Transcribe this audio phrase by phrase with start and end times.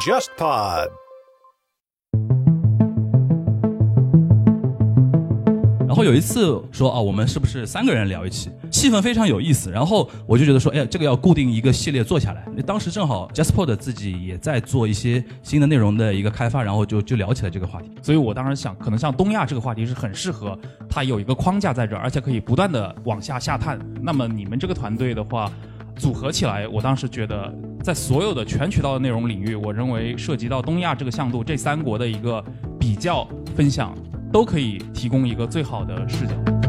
[0.00, 0.88] JustPod。
[5.86, 8.50] 然后有一次说啊，我们是不是三个人聊一期？
[8.70, 9.70] 气氛非常有意思。
[9.70, 12.44] 然后我就觉得说，哎呀，这个要固定一个系列做下来。
[12.66, 17.92] 当时正好 JustPod 自己也在做一些新的内容的一个开发，然后就就聊起了这个话题。
[18.02, 20.58] 所以我当时想，可能像东亚这个话题是很适合，
[20.88, 23.78] 它有一个框架在这儿，而且可以不断的往下下探。
[24.00, 25.48] 那么你们这个团队的话，
[26.00, 27.54] 组合起来，我当时觉得，
[27.84, 32.42] 在所有的全渠道的内容领域，我认为涉及到东亚这个向度，这三国的一个
[32.78, 33.94] 比较分享，
[34.32, 36.59] 都可以提供一个最好的视角。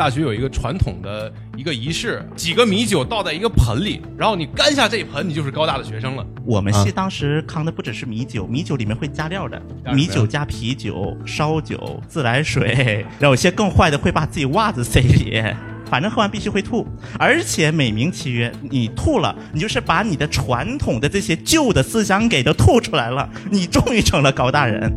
[0.00, 6.26] 大学有一个传统的一个仪式，几个米酒倒在一个盆里，然后你干下这一盆，你就是高大的学生了。
[6.46, 9.60] 我们系当时扛的不只是米酒，米酒里面会加料的，
[9.92, 15.42] 米酒加啤酒、烧酒、自来水，然后有些更坏的会把自己袜子塞里。
[15.90, 16.86] 反正喝完必须会吐，
[17.18, 24.90] 而且美名其曰，你吐了，你就是把你的传统的这些旧的思想给都吐出来了，你终于成了高大人。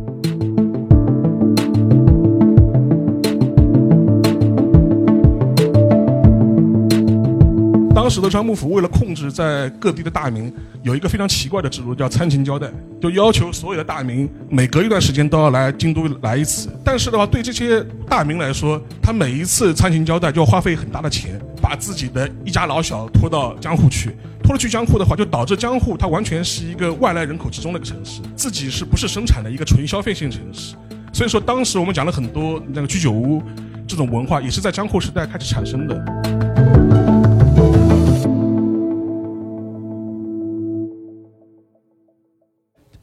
[8.14, 10.52] 时的张幕府为了控制在各地的大名，
[10.84, 12.70] 有一个非常奇怪的制度，叫参勤交代，
[13.02, 16.68] 就要求所有的大名每隔一段时间都要来京都来一次。
[16.84, 30.76] 但是的话，对这些大名来说，他每一次参勤交代就要花费很大的钱，把自己的一家老小拖到江户去，拖了去江户的话，就导致江户它完全是一个外来人口集中的一个城市，自己是不是生产的一个纯消费性城市。
[31.12, 33.42] 所以说，当时我们讲了很多那个居酒屋
[33.88, 37.13] 这种文化，也是在江户时代开始产生的。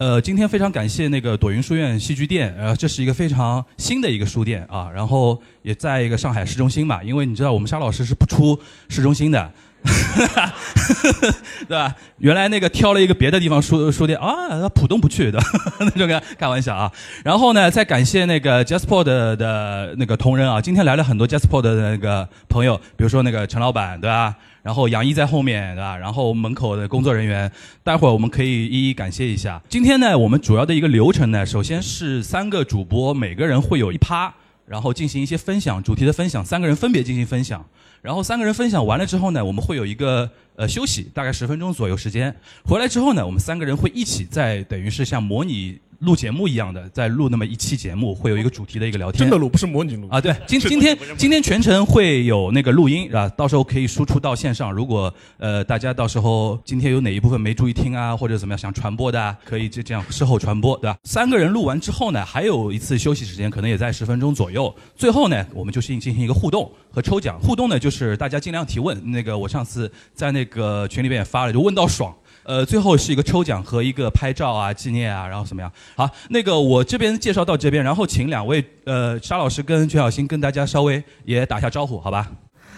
[0.01, 9.53] 呃，今天非常感谢那个朵云书院戏剧店，呃，这是一个非常新的一个书店啊，然后也在一个上海市中心嘛，因为你知道我们沙老师是不出市中心的，
[11.67, 11.95] 对吧？
[12.19, 15.39] 原来那个挑了一个别的地方书书店啊，浦东不去的，
[15.79, 16.91] 那种开开玩笑啊。
[17.23, 24.35] 然后呢，再感谢那个 JustPod 的的那个同仁啊，今天来了很多 JustPod 的那个朋友，比如说那个陈老板，对吧？
[24.61, 25.97] 然后杨一在后面，对吧？
[25.97, 27.51] 然后门口的工作人员，
[27.83, 29.59] 待会儿我们可以一一感谢一下。
[29.67, 34.31] 今天呢，我们主要的一个流程呢，首先是三个主播，每个人会有一趴，
[34.67, 37.65] 然后进行一些分享，主题的分享，三个人分别进行分享。
[38.01, 42.35] 然后三个人分享完了之后呢，我们会有一个呃休息，大概十分钟左右时间。
[42.65, 49.19] 回来之后呢，我们三个人会一起在等于是像模拟录节目一样的，在录那么一期节目，会有一个主题的一个聊天。
[49.19, 54.71] 真的录不是模拟录啊，对， 今今天今天全程会有那个录音啊，到时候可以输出到线上。
[54.71, 60.97] 如果呃大家到时候今天有哪一部分没注意听啊，或者怎么样想传播的，啊，可以就这样事后传播，对吧？
[61.03, 64.73] 三个人录完之后呢，还有一次休息时间，可能也在十分钟左右。
[64.95, 67.39] 最后呢，我们就是进行一个互动和抽奖。
[67.39, 68.99] 互动呢，就是大家尽量提问。
[69.11, 72.11] 那个我上次在那个群里面也发了，就问到爽。
[72.43, 75.71] 呃，最后是一个抽奖和一个拍照啊、纪念啊，然后怎么样？
[75.95, 82.31] 好，那个我这边介绍到这边，然后请两位呃沙老师跟全小新跟大家稍微也打下招呼，好吧？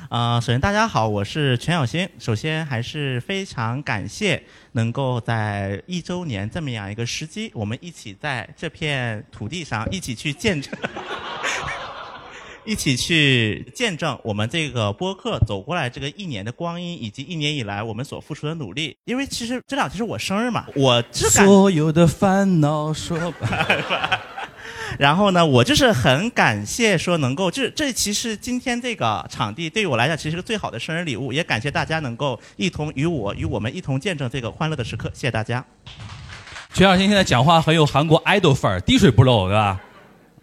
[0.10, 2.08] 啊、首先大家好，我是全小新。
[2.20, 10.72] 首先还是非常感谢能够在一周年这么样一个时机，我们一起在这片土地上一起去见证。
[12.66, 18.96] 一起去见证我们这个播客走过来这个一年的光阴，以及一年以来我们所付出的努力。
[19.06, 23.68] 因为其实这两天是我生日嘛，我所有的烦恼说吧。
[25.00, 35.66] 然后呢，我就是很感谢说能够，这这其实今天这个场地对于我来讲，其实是个最好的生日礼物，也感谢大家能够一同与我与我们一同见证这个欢乐的时刻，谢谢大家。
[36.74, 39.82] 全小新现在讲话很有韩国 idol 范儿，滴水不漏，对吧？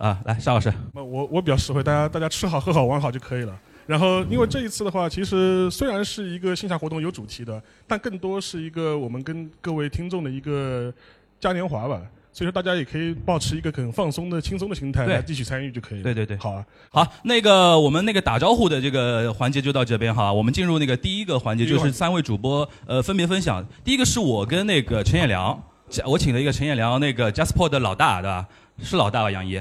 [0.00, 3.55] 啊，来沙老师，我我比较实惠，大家大家吃好喝好玩好就可以了。
[3.87, 10.91] 然后，因为这一次的话，其实虽然是一个线下活动有主题的，但更多是一个我们跟各位听众的一个
[11.39, 12.00] 嘉年华吧。
[12.33, 16.04] 所以说，大家也可以保持一个很放松的、轻松的心态对来继续参与就可以了。
[16.04, 16.65] 对对对好啊。
[16.89, 23.63] 好，那个我们那个打招呼的这个环节就到这边哈，我们进入那个第一个环节，就是三位主播呃分别分享。
[23.84, 25.63] 第一个是我跟那个陈彦良，
[26.07, 28.47] 我请了一个陈彦良那个 JustPod 的老大对吧？
[28.83, 29.60] 是老大吧，杨一？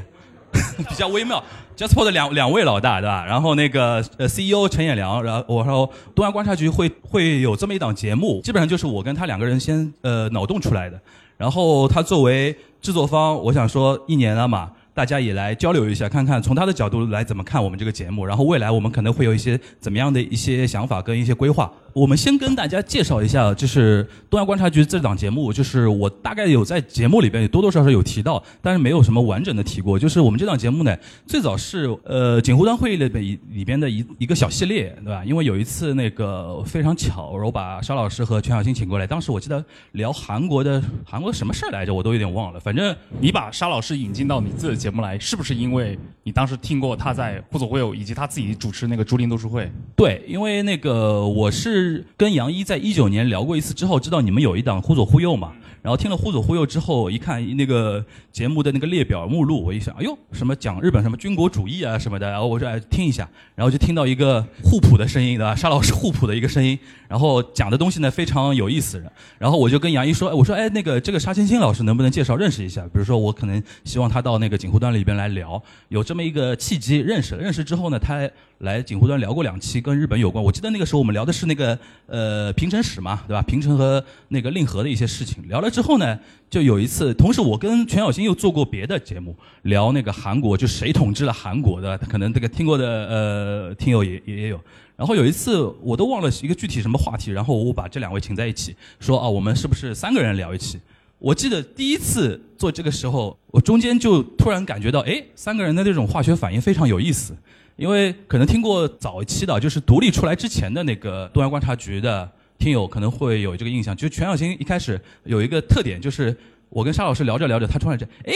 [0.88, 1.44] 比较微妙
[1.78, 3.26] ，JustPod 的两两位老大对吧？
[3.26, 11.00] 然后那个呃 CEO 陈彦良，然后我说东亚观察局会会有这么一档节目，基本上就是我跟他两个人先呃脑洞出来的。
[11.38, 18.26] 然后他作为制作方，我想说一年了嘛，大家也来交流一下，看看从他的角度来怎么看我们这个节目。
[18.26, 21.72] 然后未来我们可能会有一些怎么样的一些想法跟一些规划。
[21.94, 29.98] 我们先跟大家介绍一下，就是东亚观察局这档节目，就是我大概有在节目里边也多多少少有提到，但是没有什么完整的提过。
[29.98, 30.96] 就是我们这档节目呢，
[31.26, 35.24] 最早是呃锦湖端会议里边里边的一一个小系列，对吧？
[35.26, 39.64] 因为有一次那个非常巧，我把沙老师和全小新请过来，当时我记得
[39.94, 42.60] 聊韩国的韩国什么事儿来着，我都有点忘了。
[42.60, 49.72] 反正你把沙老师引进到你自己的节目来，是不是因为你当时听过他在互左会友以及他自己主持那个竹林读书会？
[49.96, 65.56] 对，因为那个我是跟杨一在一九年聊过一次之后，知道你们有一档忽左忽右嘛，然后听了忽左忽右之后，一看那个节目的那个列表目录，我一想，哎呦，什么讲日本什么军国主义啊什么的，然后我说哎听一下，然后就听到一个互普的声音，对吧？
[65.56, 66.78] 沙老师互普的一个声音，
[67.08, 69.04] 然后讲的东西呢非常有意思，
[69.38, 72.82] 然后我就跟杨一说，哎，我说哎那个这个沙青青老师能不能介绍认识一下？
[72.84, 78.30] 比如说我可能希望他到那个锦湖端里边来聊，有这么一个契机认识了，认识之后呢，他
[78.60, 81.78] 来锦湖端聊过两期跟日本有关，我记得那个时候我们聊的是那个
[82.08, 83.42] 呃平成史嘛，对吧？
[83.42, 86.20] 平成和那个令和的一些事情，聊了之后呢，
[86.50, 94.60] 就有一次，同时我跟全小新又做过别的节目，聊那个韩国，就谁统治了韩国的，可能这个听过的呃听友也也有。
[94.98, 100.78] 然后有一次我都忘了一个具体什么话题，然后我把这两位请在一起，说啊，我们是不是三个人聊一期？
[101.18, 107.34] 我记得第一次做这个时候，我中间就突然感觉到，哎，三个人的那种化学反应非常有意思。
[107.80, 116.36] 因为可能听过早期的，就是独立出来之前的那个东亚观察局的听友可能会有这个印象，就全小新一开始有一个特点，就是
[116.68, 118.34] 我跟沙老师聊着聊着，他突然就，哎，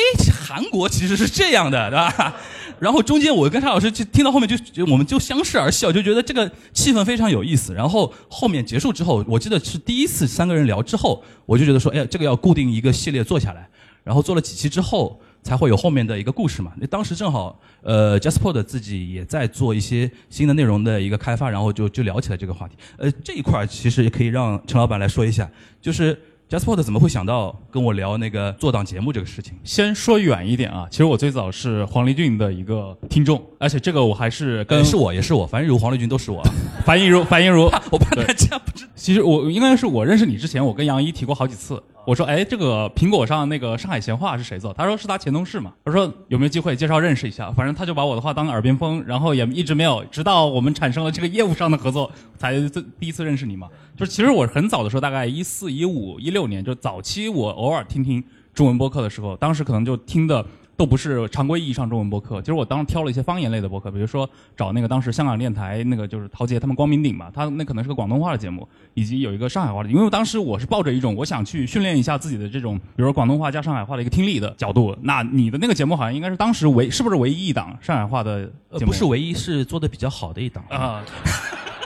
[0.47, 2.37] 韩国其实是这样的，对吧？
[2.79, 7.73] 然后中间我跟沙老师就听到后面就就我们就相视而笑，就觉得这个气氛非常有意思。
[7.73, 13.67] 然后后面结束之后，我记得是第一次三个人聊之后，我就觉得说，哎，这个要固定一个系列做下来。
[14.05, 15.19] 然后做了几期之后。
[15.43, 16.71] 才会有后面的一个故事嘛？
[16.77, 22.75] 那当时正好，呃，Jasper 自己也在做一些新的内容的一个开发，然后就就聊起了这个话题。
[22.97, 25.49] 呃，这一块其实也可以让陈老板来说一下，
[25.81, 26.17] 就是
[26.53, 29.53] Jasper 怎么会想到跟我聊那个做档节目这个事情？
[29.63, 36.43] 先说远一点啊，其实我最早是黄立俊的一个听众，而且这个我还是跟是我也是我，樊亦茹、黄立俊都是我。
[36.85, 38.85] 樊亦茹，樊亦茹， 我怕大家不知。
[38.93, 41.81] 其实我应该是我认识你之前，我跟杨一提过好几次。
[42.05, 44.73] 我说，哎，这个苹果上那个上海闲话是谁做？
[44.73, 45.71] 他说是他前同事嘛。
[45.85, 47.49] 我说有没有机会介绍认识一下？
[47.53, 52.53] 反正他就把我的话当耳边风，然后也一直没有，直到我们产生了这个业务上的合作，才
[52.99, 53.69] 第一次认识你嘛。
[54.03, 58.21] 就是其实我很早的时候，大概一四一五一六年，就早期我偶尔听听
[58.53, 60.45] 中文播客的时候，当时可能就听的。
[60.75, 64.27] 都不是常规意义上中文播客，其实我当时挑了一些方言类的播客，比如说
[64.57, 74.97] 找那个当时香港电台那个就是陶杰他们光明顶嘛，他那可能是个广东话的节目，以及有一个上海话的，因为当时我是抱着一种我想去训练一下自己的这种，比如说广东话加上海话的一个听力的角度。
[75.03, 78.87] 那你的那个节目好像应该是当时唯是不是唯一一档上海话的节目？
[78.87, 81.05] 不是唯一，是做的比较好的一档啊。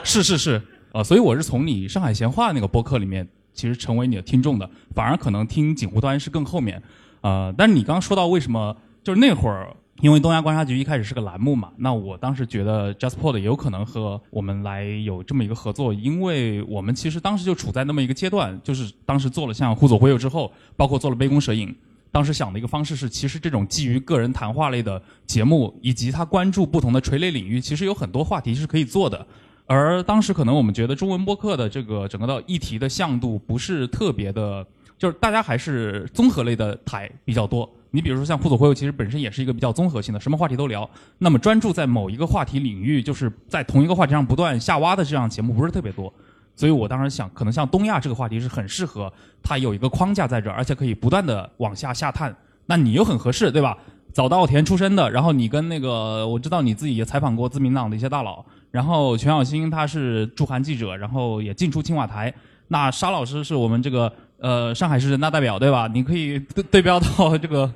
[0.02, 0.62] 是 是是，
[0.92, 6.82] 呃，所以我是从你上海闲话那个播客里面其实成为你的听众的，反而可能听锦湖端是更后面。
[7.20, 8.76] 呃，但是你刚刚说到为什么？
[9.04, 21.74] 就是那会儿，因为东亚观察局一开始是个栏目嘛，那我当时觉得 JustPod 也有可能和我们来有这么一个合作，因为我们其实当时就处在那么一个阶段，就是当时做了像互左会右之后，包括做了杯弓蛇影，
[22.12, 29.26] 当时想的一个方式是，其实这种基于个人谈话类的节目，以及他关注不同的垂类领域，其实有很多话题是可以做的。
[29.68, 34.66] 而当时可能我们觉得中文播客的这个整个的议题的向度不是特别的，
[34.96, 37.70] 就是大家还是综合类的台比较多。
[37.90, 40.88] 你比如说像互左会右，其实本身也是一个比较综合性的，什么话题都聊。
[41.18, 46.12] 那么专注在某一个话题领域，就是在同一个话题上不断下挖的这样节目不是特别多。
[46.56, 52.34] 所以我当时想，可能像东亚这个话题是很适合它有一个框架在这儿，而且可以不断的往下下探。
[52.66, 53.76] 那你又很合适，对吧？
[54.12, 62.32] 早稻田出身的，然后你跟那个我知道你自己也采访过自民党的一些大佬，然后全小新他是驻韩记者，然后也进出青瓦台。
[62.68, 64.12] 那沙老师是我们这个。
[64.40, 65.90] 呃，上海市人大代表对吧？
[65.92, 67.68] 你可以对对标到这个，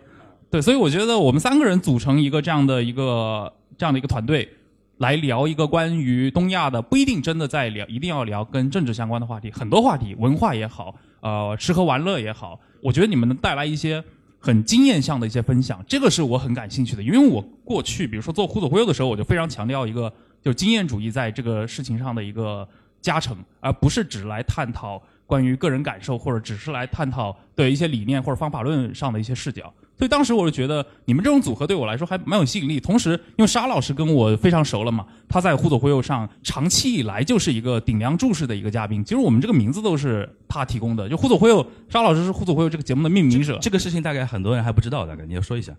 [0.48, 4.48] 对，所以我觉得我们三个人组成一个这样的一个这样的一个团队，
[4.98, 14.00] 来聊一个关于东亚的，不一定真的在聊，一定要聊跟政治相关的话题，很多话题，文化也好，呃，吃喝玩乐也好，我觉得你们能带来一些
[14.38, 22.68] 很经验向的一些分享，这个是我很感兴趣的，因为我过去比如说做互左忽右的时候，我就非常强调一个，就经验主义在这个事情上的一个
[23.00, 25.02] 加成，而不是只来探讨。
[25.24, 29.62] 关于个人感受，或者只是来探讨对一些理念或者方法论上的一些视角，
[29.96, 32.78] 所以当时我就觉得你们这种组合对我来说还蛮有吸引力。
[32.78, 39.02] 同时，因为沙老师跟我非常熟了嘛，他在互左忽右上长期以来就是一个顶梁柱式的一个嘉宾。
[39.02, 43.58] 其实我们这个名字都是他提供的，就互左忽右，沙老师是互左忽右这个节目的命名者。
[43.62, 45.72] 这个事情大概很多人还不知道，大概你要说一下。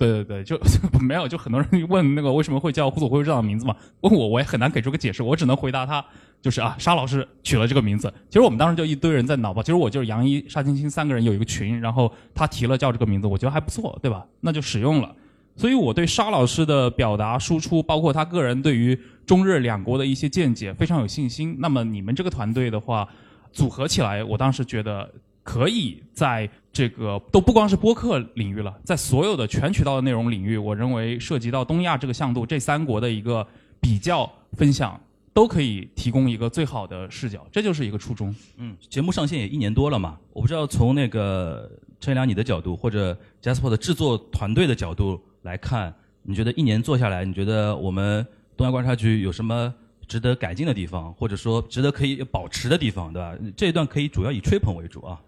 [0.00, 0.58] 对对对，就
[0.98, 3.76] 没有，就很多人问那个为什么会叫胡总会这样的名字嘛？
[4.00, 6.02] 问我我也很难给出个解释，我只能回答他，
[6.40, 8.10] 就是啊，沙老师取了这个名字。
[8.30, 14.24] 其实我们当时就一堆人在脑爆，其实我就是杨一、沙青青三个人有一个群，然后他提了叫这个名字，我觉得还不错，对吧？
[14.40, 15.14] 那就使用了。
[15.54, 21.54] 所以我对沙老师的表达输出，包括他个人对于中日两国的一些见解，非常有信心。
[21.58, 23.06] 那么你们这个团队的话，
[23.52, 33.46] 组合起来，我当时觉得可以在这个都不光是播客领域了，在所有的全渠道的内容领域，我认为涉及到东亚这个向度，这三国的一个
[33.80, 35.00] 比较分享，
[35.32, 38.34] 都可以提供一个最好的视角，这就是一个初衷。
[38.58, 41.68] 嗯，节目上线也一年多了嘛，我不知道从那个
[41.98, 45.92] 陈良你的角度，或者 Jasper 的制作团队的角度来看，
[46.22, 48.24] 你觉得一年做下来，你觉得我们
[48.56, 49.74] 东亚观察局有什么
[50.06, 53.34] 值得改进的地方，或者说值得可以保持的地方，对吧？
[53.56, 55.20] 这一段可以主要以吹捧为主啊。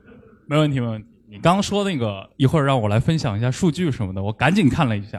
[0.52, 1.09] 没问题，没问题。
[1.26, 5.18] 你刚刚说那个，一会儿让我来分享一下数据什么的，我赶紧看了一下。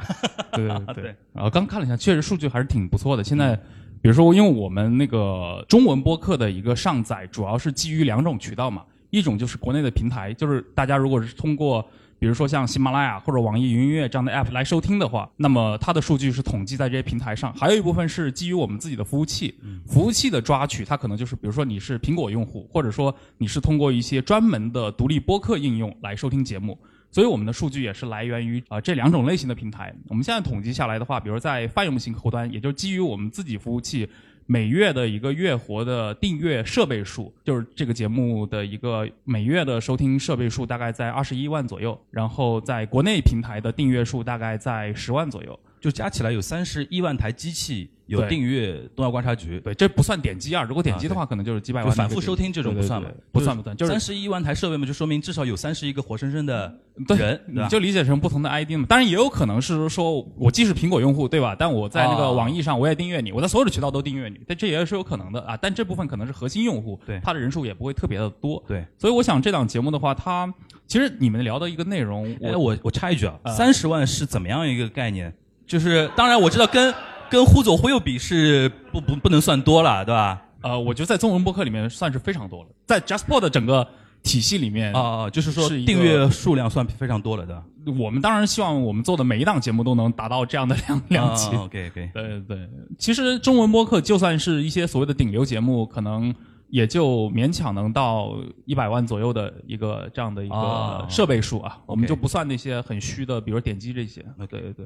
[0.51, 3.23] 对 对对，对然后刚看了一下，确实数据还是挺不错的。
[3.23, 3.55] 现在，
[3.99, 11.83] 比如说，因为我们那个中文播客的一个上载，主要是基于两种渠道嘛，一种就是国内的平台，就是大家如果是通过。
[12.23, 19.53] 比如说像喜马拉雅或者网易云音乐这样的 app 来收听的话，那么它的数据是统计在这些平台上，还有一部分是基于我们自己的服务器。
[19.85, 26.79] 服务器的抓取，它可能就是比如说你是苹果用户，或者说你是通过一些专门的独立播客应用来收听节目，
[27.11, 29.93] 所以我们的数据也是来源于啊、这两种类型的平台。
[30.07, 34.07] 我们现在统计下来的话，比如在泛用型客户端，也就是基于我们自己服务器。
[34.45, 41.99] 每月的一个月活的订阅设备数，就是这个节目的一个每月的收听设备数，大概在二十一万左右。
[42.11, 45.59] 然后在国内平台的订阅数大概在十万左右。
[45.79, 51.93] 就加起来有三十一万台机器有订阅东亚观察局，对，这不算点击啊，如果点击的话，可能就是几百万。
[51.95, 53.23] 反复收听这种不算嘛对对对？
[53.31, 57.39] 不算不算，就是三十一万台设备嘛，就说明至少有三十一个活生生的人，对？
[57.47, 58.85] 你就理解成不同的 ID 嘛。
[58.89, 61.55] 当然也有可能是说我既是苹果用户，对吧？
[61.57, 65.55] 但我在那个哦网易上我也订阅你，我在所有的渠道都订阅你，但这也是有可能的啊。
[65.55, 68.61] 但这部分可能是核心用户，对他的人数也不会特别的多。
[68.67, 70.53] 对，所以我想这档节目的话，它
[70.87, 75.33] 其实你们聊的一个内容，哎，我我我插一句啊，啊三十万是怎么样一个概念？
[75.65, 76.93] 就是当然我知道跟
[77.33, 80.39] 跟忽左忽右比是不不不能算多了，对吧？
[80.61, 83.87] 呃，我觉得在中文播客里面算是非常多了，在 JustPod 的整个
[84.21, 87.63] 体系里面啊、就是说是一个订阅数量算非常多了的。
[87.99, 91.47] 我们当然希望我们做的每一档节目都能达到这样的量量级。
[91.55, 96.31] OK OK，对对对，其实中文播客就算是一些所谓的顶流节目，可能
[96.69, 101.79] 也就勉强能到一百万左右的一个这样的一哦个设备数啊。
[101.87, 104.23] 我们 OK 就不算那些很虚的，比如点击这些。
[104.47, 104.85] 对对对。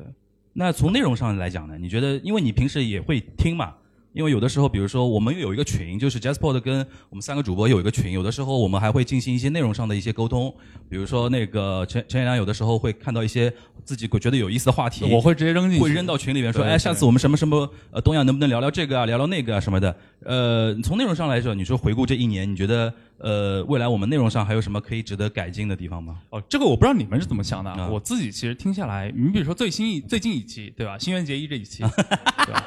[0.60, 3.76] 那从内容上来讲呢，你觉得，因为你平时也会听嘛？
[4.14, 6.80] 因为有的时候，比如说我们有一个群，就是 JazzPod 跟
[7.12, 10.52] 我们三个主播有一个群，有的时候我们还会进行一些内容上的一些沟通，
[10.90, 19.96] 比如说那个陈陈彦良有的时候会看到一些自己觉得有意思的话题，我会直接扔进去，会扔到群里面说，对哎，下次我们什么什么呃东亚能不能聊聊这个啊，聊聊那个啊什么的。
[20.24, 26.20] 呃，从内容上来说，你说回顾这一年，你觉得呃未来我们内容上还有什么可以值得改进的地方吗？
[26.30, 27.72] 哦，这个我不知道你们是怎么想的。
[27.72, 30.98] 啊我自己其实听下来，你比如说最新一最近一期，对吧？
[30.98, 32.64] 新垣结衣这一期，对吧？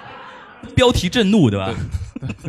[0.74, 1.72] 标题震怒，对吧？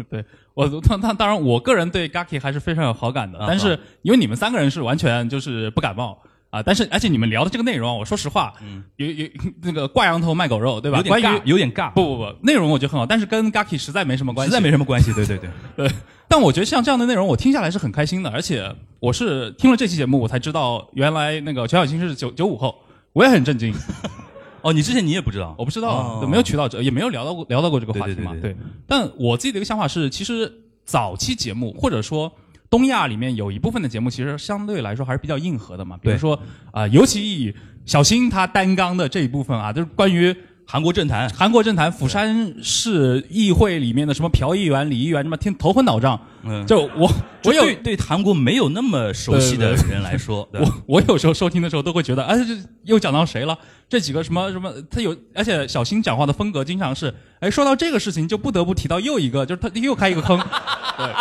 [0.10, 8.53] 对 我当当当然，我个人对 Gaki 还是非常有好感的，啊但是因为你们三个人是完全就是不感冒啊，但是而且你们聊的这个内容啊，我说实话，
[8.98, 9.27] 有有
[9.63, 11.01] 那个挂羊头卖狗肉，对吧？
[11.03, 15.13] 关于有点尬，有点尬，不不不，内容我觉得很好，但是跟 Gaki 实在没什么关系，实在没什么关系。
[15.13, 15.50] 对对对，
[15.88, 15.91] 对，
[16.27, 22.75] 但我觉得像这样的内容，我听下来是很开心的，而且我是听了这期节目，我才知道原来那个全小新是九九五后，
[23.13, 23.74] 我也很震惊，
[24.62, 26.27] 哦，你之前你也不知道，我不知道，哦。
[26.29, 28.53] 没有渠道，也没有聊到过聊到过这个话题嘛，对对对。
[28.53, 28.58] 对。
[28.86, 30.51] 但我自己的一个想法是，其实
[30.84, 32.29] 早期节目或者说。
[32.71, 35.97] 东亚里面有一部分的节目，其实相对来说还是比较硬核的嘛。
[36.01, 36.39] 比如说
[36.71, 37.53] 啊、尤其以
[37.85, 40.33] 小新他担纲的这一部分啊，就是关于
[40.65, 46.17] 韩国政坛，韩国政坛釜山市议会里面的什么朴议员、李议员，什么听头昏脑胀。
[46.43, 47.11] 嗯，就我
[47.43, 53.57] 我有对对韩国没有那么熟悉的人来说，我 我有时候收听的时候都会觉得，哎，这又讲到谁了？
[53.89, 60.39] 这几个什么什么，他有，而且小新讲话的风格经常是，哎，说到这个事情就不得不提到又一个，就是他又开一个坑，
[60.97, 61.13] 对，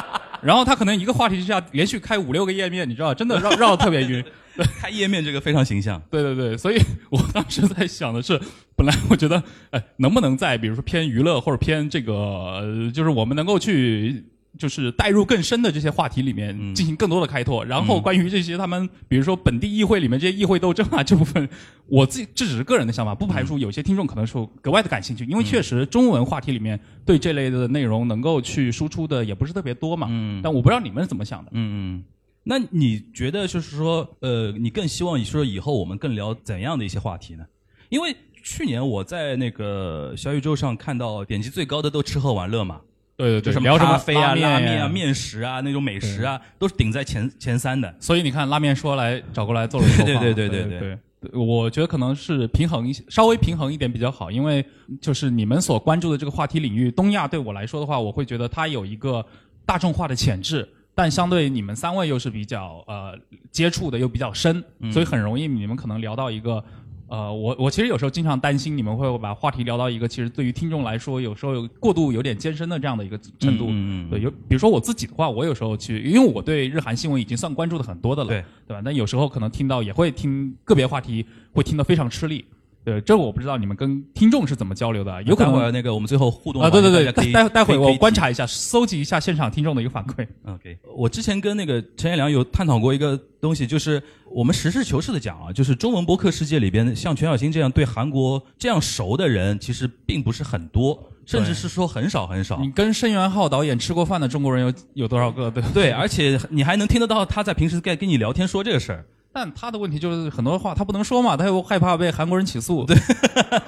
[0.42, 4.24] 然后他可能一个话题之下连续开五六个页面，你知道，真的绕绕的特别晕。
[4.80, 6.00] 开页面这个非常形象。
[6.10, 6.78] 对对对， 所以
[7.10, 8.38] 我当时在想的是，
[8.76, 14.24] 本来我觉得，哎，能不能在比如说偏娱乐或者偏这个，呃就是我们能够去。
[14.58, 16.74] 就是带入更深的这些话题里面嗯。
[16.74, 21.48] 进行更多的开拓，然后关于这些他们，比如说本地议会里面这些议会斗争啊这部分，
[21.86, 30.06] 我自己这只是个人的想法，不排除有些听众可能是格外的感兴趣，因为确实中文话题里面对这类的内容能够去输出的也不是特别多嘛。
[30.10, 30.40] 嗯。
[30.42, 31.50] 但我不知道你们是怎么想的。
[31.54, 32.04] 嗯嗯，
[32.44, 37.44] 那你觉得就是说，呃，你更希望说以后我们更聊怎样的一些话题呢？
[37.88, 42.80] 因为去年我在那个小宇宙上看到点击最高的都吃喝玩乐嘛，
[43.20, 47.94] 对对对，就什么聊什么咖啡啊、面呀拉面啊、面食啊那种美食啊，都是顶在前前三的。
[48.00, 50.98] 所以你看，拉面说来找过来做了说话对对对对对对对。
[51.34, 54.64] 我觉得可能是平衡一些，稍微平衡一点比较好，因为
[55.02, 59.24] 就是你们所关注的这个话题领域，东亚对我来说的话，我会觉得它有一个
[59.66, 63.14] 大众化的潜质，但相对你们三位又是比较呃
[63.50, 66.64] 接触的又比较深，所以很容易你们可能聊到一个。
[67.10, 73.64] 呃，我我其实有时候经常担心你们会把话题聊到一个其实对于听众来说有时候有过度有点艰深的这样的一个程度。
[73.64, 78.82] 嗯嗯嗯对，有比如说我自己的话，我有时候去，因为我对日韩新闻已经算关注的很多的了，对对吧？
[78.84, 82.44] 但有时候可能听到也会听个别话题会听得非常吃力。
[82.82, 90.26] 对，这我不知道你们跟听众是怎么交流的，有可能那个我们最后互动啊，对对对，待待待会儿我观察一下，搜集一下现场听众的一个反馈。
[90.46, 102.58] OK，我之前跟那个陈彦良有探讨过一个东西，就是我们实事求是的讲啊，就是中文播客世界里边，像全小新这样对韩国这样熟的人，其实并不是很多，甚至是说很少很少。
[102.60, 105.50] 你跟申元浩导演吃过饭的中国人有有多少个？
[105.50, 109.04] 对对，而且你还能听得到他在平时在跟你聊天说这个事儿。
[109.32, 112.84] 但他的问题就是很多话他不能说嘛，他又害怕被韩国人起诉。
[112.84, 112.96] 对，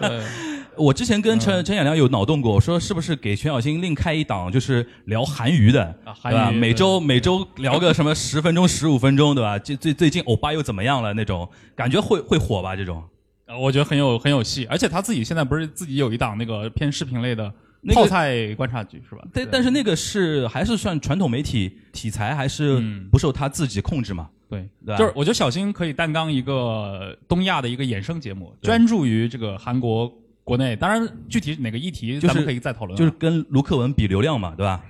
[0.00, 0.22] 对，
[0.76, 6.50] 我之前跟陈陈晓良有脑洞过，我说是不是给全小新另开一档，就是聊韩娱的，啊对吧？
[6.50, 9.58] 每周每周聊个什么十分钟、十五分钟，对吧？
[9.58, 11.12] 最最最近欧巴又怎么样了？
[11.14, 12.74] 那种感觉会会火吧？
[12.74, 13.02] 这种
[13.46, 17.52] 呃我觉得很有很有戏，而且他自己现在不是自己有一档那个偏视频类的
[17.82, 19.22] 那个泡菜观察局是吧？
[19.32, 24.28] 但但是那个是还是算传统媒体题材，还是嗯不受他自己控制嘛？
[24.52, 30.12] 对，对就是我觉得小新可以担当一个东亚的一个衍生节目，专注于这个韩国
[30.44, 30.76] 国内。
[30.76, 32.98] 当然，具体哪个议题就是咱们可以再讨论啊。
[32.98, 34.84] 就是跟卢克文比流量嘛，对吧？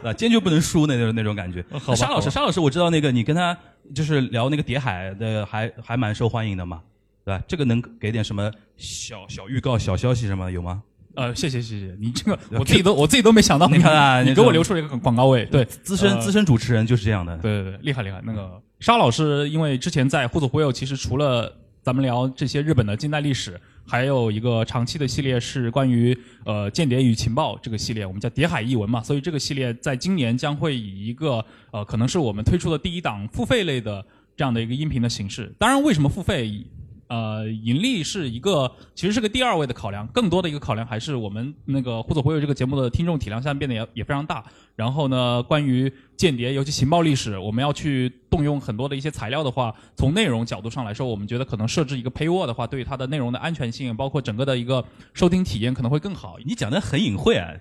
[0.00, 0.12] 对 吧？
[0.12, 1.64] 坚决不能输那种那种感觉。
[1.78, 3.56] 好沙老师，沙老师，我知道那个你跟他
[3.94, 6.82] 就是聊那个谍海的，还还蛮受欢迎的嘛，
[7.24, 7.44] 对吧？
[7.46, 10.82] 这个能给点什么小小预告、小消息什么有吗？
[11.14, 17.36] 呃，谢谢谢谢，你这个 我自己都我自己都没想到，你看啊你给我留出了一个广告位，对，资深、呃资深主持人就是这样的。
[17.38, 18.20] 对对对，厉害厉害。
[18.24, 21.52] 那个沙老师，因为之前在互左忽右，其实除了
[21.82, 29.02] 咱们聊这些日本的近代历史，还有一个长期的系列是关于呃间谍与情报这个系列，我们叫谍海译文嘛。
[29.02, 34.04] 所以这个系列在今年将会以一个呃可能是我们推出的第一档付费类的
[34.36, 35.52] 这样的一个音频的形式。
[35.58, 36.64] 当然，为什么付费？
[37.12, 44.42] 呃，盈利是一个，其实是个第二位的考量，更多的一个考量还是我们那个《互左忽右》这个节目的听众体量现在变得也也非常大。
[44.76, 56.38] 然后呢，关于间谍，尤其情报历史，我们要去动用很多的一些材料的话，从内容角度上来说，我们觉得可能设置一个 paywall 的话，对于它的内容的安全性，包括整个的一个收听体验可能会更好。
[56.46, 57.52] 你讲的很隐晦啊，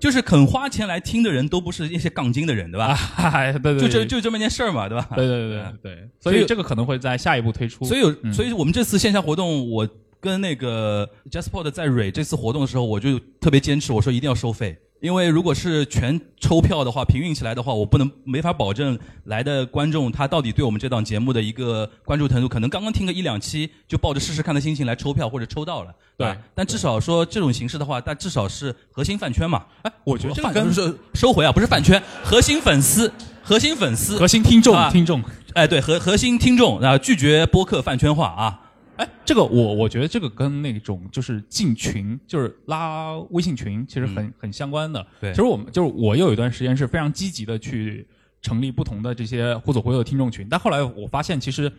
[0.00, 2.98] 就是肯花钱来听的人都不是一些杠精的人，对吧？
[3.16, 5.08] 哎，对对就对，这就这么一件事儿嘛，对吧？
[5.14, 7.84] 对对对对对，所所以以这个可能会在下一步推出。
[7.84, 9.88] 所以有，嗯所以我们这次线下活动，我
[10.20, 29.64] 跟那个 JustPod 在蕊这次活动的时候，我就特别坚持，我说一定要收费，因为如果是全抽票的话，平运起来的话，我不能没法保证来的观众他到底对我们这档节目的一个关注程度，可能刚刚听个一两期就抱着试试看的心情来抽票或者抽到了，对吧但至少说这种形式的话，但至少是核心饭圈嘛。
[29.82, 33.12] 哎，我觉得这个跟收收回啊，不是饭圈，核心粉丝，
[33.42, 35.20] 核心粉丝，核心听众啊听众。
[35.54, 38.60] 哎，对，核核心听众啊，拒绝播客饭圈化啊。
[39.02, 45.00] 哎，这个我我觉得这个跟那种就是进群，就是拉微信群，其实很、很相关的。
[45.00, 48.06] 嗯对其实我们就是我又有一段时间是非常积极的去
[48.40, 51.70] 成立不同的这些互左忽右的听众群，但后来我发现其实。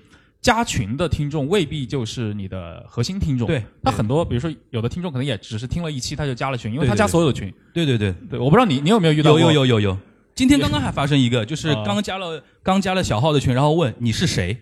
[0.42, 7.50] 加群的听众未必就是你的核心听众，对他很多，比如说有的听众可能也只是听了一期他就加了群，因为他加所有的群。
[7.74, 9.54] 对对对，对，我不知道你你有没有遇到有过？
[9.54, 9.98] 有有有有。
[10.36, 14.60] 今天刚刚还发生一个，就是啊刚加了刚加了小号的群，然后问你是谁，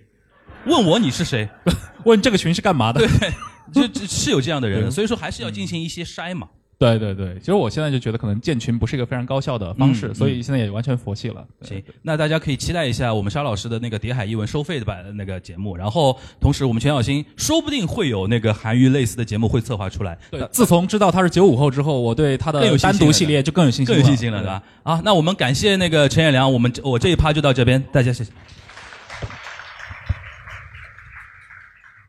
[0.66, 1.48] 问我你是谁，
[2.06, 3.00] 问这个群是干嘛的？
[3.08, 3.32] 对
[3.88, 6.48] 就这是有这样的人，所以说还是要进行一些筛嘛。
[6.78, 11.46] 对对对，其实我现在就觉得可能建群不是一个非常高效的方式，嗯所以现在也完全佛系了。
[11.62, 24.64] 对行，那大家可以期待一下我们沙老师的那个《谍海译文》收费的版的那个节目，然后同时我们全小新说不定会有那个韩娱类似的节目会策划出来，对，自从知道他是九五后之后，我对他的单独系列就更有信心更有信心了，对吧？
[24.82, 28.32] 啊，那我们感谢那个陈彦良，我们我这一趴就到这边，大家谢谢。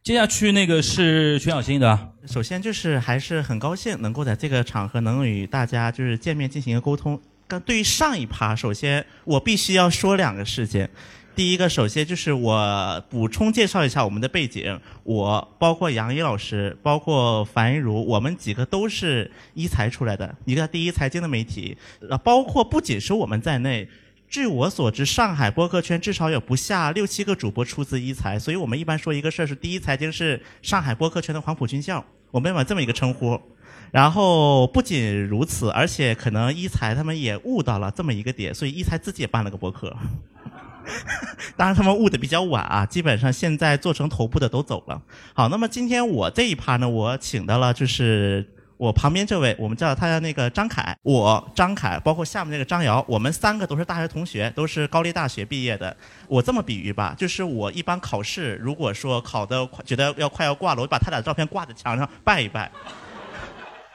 [0.02, 7.20] 接下去那个是徐小新的啊，首先就是还是很高兴能够在这个场合能与大家就是见面进行一个沟通。
[7.46, 10.88] 刚对于上一趴，首先我必须要说两个事情。
[11.36, 14.80] 第一个，首先就是我补充介绍一下我们的背景。
[15.04, 21.78] 我包括杨一老师，包括樊一茹，我们几个都是一财出来的，一个第一财经的媒体。
[22.10, 23.88] 呃，包括不仅是我们在内，
[24.32, 33.38] 据我所知，上海播客圈至少有不下六七个主播出自一财，所以我们一般说一个事儿是第一财经是上海播客圈的黄埔军校，我们有这么一个称呼。
[33.90, 39.94] 然后不仅如此，而且可能一财他们也悟到了这么一个点，所以一财自己也办了个播客。
[41.54, 45.02] 当然他们悟的比较晚啊，基本上现在做成头部的都走了。
[45.34, 48.50] 好，那么今天我这一趴呢，我请到了就是
[48.82, 55.96] 我旁边这位，我们叫他的那个张凯，我张凯，包括下面那个张瑶，我们三个都是大学同学，都是高丽大学毕业的。
[56.26, 62.68] 我这么比喻吧，就是我一般考试，如果说考的快，觉得要快要挂了，我就把他俩的照片挂在墙上拜一拜。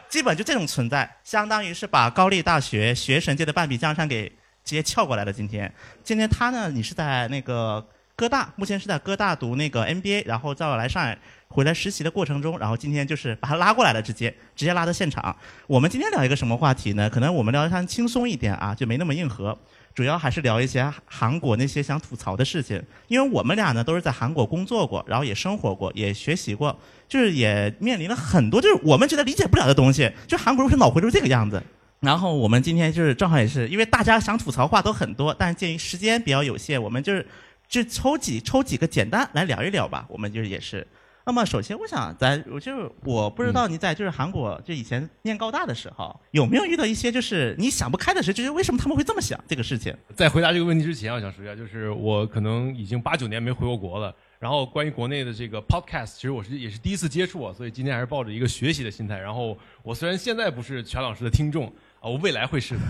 [0.08, 4.30] 基本就这种存在，相当于是把高丽大学学神界的半壁江山给
[4.64, 5.34] 直接撬过来了。
[5.34, 5.70] 今天，
[6.02, 11.18] 今天他呢，你是在那个哥大，目前是在哥大读那个 MBA，然后在我来上海
[11.50, 15.36] 回来实习的过程中，然后今天就是把他拉过来了，直接直接拉到现场。
[15.66, 17.10] 我们今天聊一个什么话题呢？
[17.10, 19.58] 可能我们聊得上轻松一点啊，就没那么硬核。
[19.96, 30.12] 主要还是聊一些韩国那些想吐槽的事情，因为我们俩呢都是在韩国工作过，然后也生活过，也学习过，就是也面临了很多就是我们觉得理解不了的东西。
[30.28, 31.64] 就韩国为什么脑回路这个样子？
[32.02, 37.26] 然后我们今天就是正好也是因为大家想吐槽话都很多，但鉴于时间比较有限，我们就是
[37.68, 40.06] 就抽几抽几个简单来聊一聊吧。
[40.10, 40.86] 我们就是也是。
[41.28, 49.94] 那么首先，我想咱我就是我不知道你在就是韩国就以前念高大的时候有没有遇到一些就是你想不开的事，就是为什么他们会这么想这个事情？
[50.16, 54.16] 在回答这个问题之前，我想说一下，就是我可能已经八九年没回过国了。
[54.40, 59.20] 然后关于国内的这个 podcast，其实我是也是第一次接触啊，所以今天还是抱着一个学习的心态。
[59.20, 61.68] 然后我虽然现在不是全老师的听众
[62.00, 62.82] 啊，我未来会是的。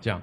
[0.00, 0.22] 这样，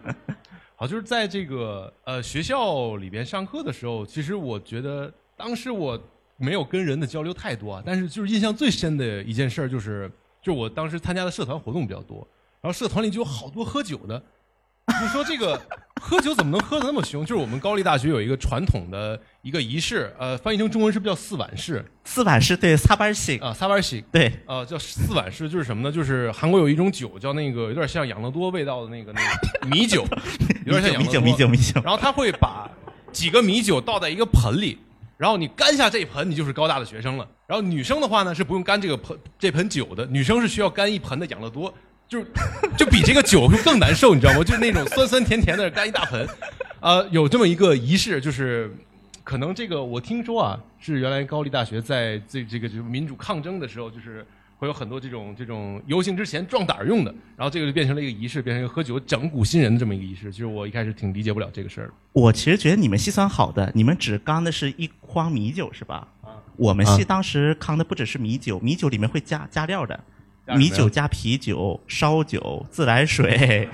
[0.77, 6.01] 好，就是在这个呃学校里边上课的时候，其实我觉得当时我。
[6.37, 10.09] 没有跟人的交流太多啊，但是就是印象最深的一件事儿就是，
[10.41, 12.27] 就我当时参加的社团活动比较多，
[12.61, 14.21] 然后社团里就有好多喝酒的。
[15.01, 15.59] 你说这个
[16.01, 17.25] 喝酒怎么能喝的那么凶？
[17.25, 21.83] 就是我们高丽大学有一个传统的一个仪式，呃，翻译成中文是不是叫四碗式？
[22.05, 25.91] 四碗式对，撒班洗啊，撒班洗对，呃，叫四碗式就是什么呢？
[25.91, 30.05] 就是韩国有一种酒叫那个有点像养乐多味道的那个那个米酒，
[30.65, 31.81] 有点像养乐多米酒米酒。
[31.83, 32.71] 然后他会把
[33.11, 34.77] 几个米酒倒在一个盆里。
[35.17, 37.27] 然后你干下这一盆，你就是高大的学生了。
[37.45, 41.73] 然后女生的话呢，是不用干这个盆这盆酒的，女生是需要干一盆的养乐多，
[42.07, 42.23] 就
[42.77, 44.43] 就比这个酒会更难受，你知道吗？
[44.43, 46.27] 就是那种酸酸甜甜的干一大盆，
[46.79, 48.71] 啊，有这么一个仪式，就是
[49.23, 54.25] 可能这个我听说啊，是原来高丽大学在这这个就是民主抗争的时候，就是。
[54.57, 60.31] 会有很多这种这种游行之前壮胆用的，然后这个就变成了一个仪式，变成一个喝酒整蛊新人的这么一个仪式。
[60.31, 61.91] 其实我一开始挺理解不了这个事儿。
[62.11, 66.07] 我其实觉得你们系算好的，你们只刚的是一筐米酒是吧？
[66.21, 66.41] 啊。
[66.55, 69.99] 我们系当时扛的不只是米酒，米酒里面会加加料的，
[70.55, 73.69] 米酒加啤酒、烧酒、自来水，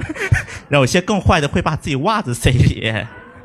[0.68, 2.92] 然后有些更坏的会把自己袜子塞里。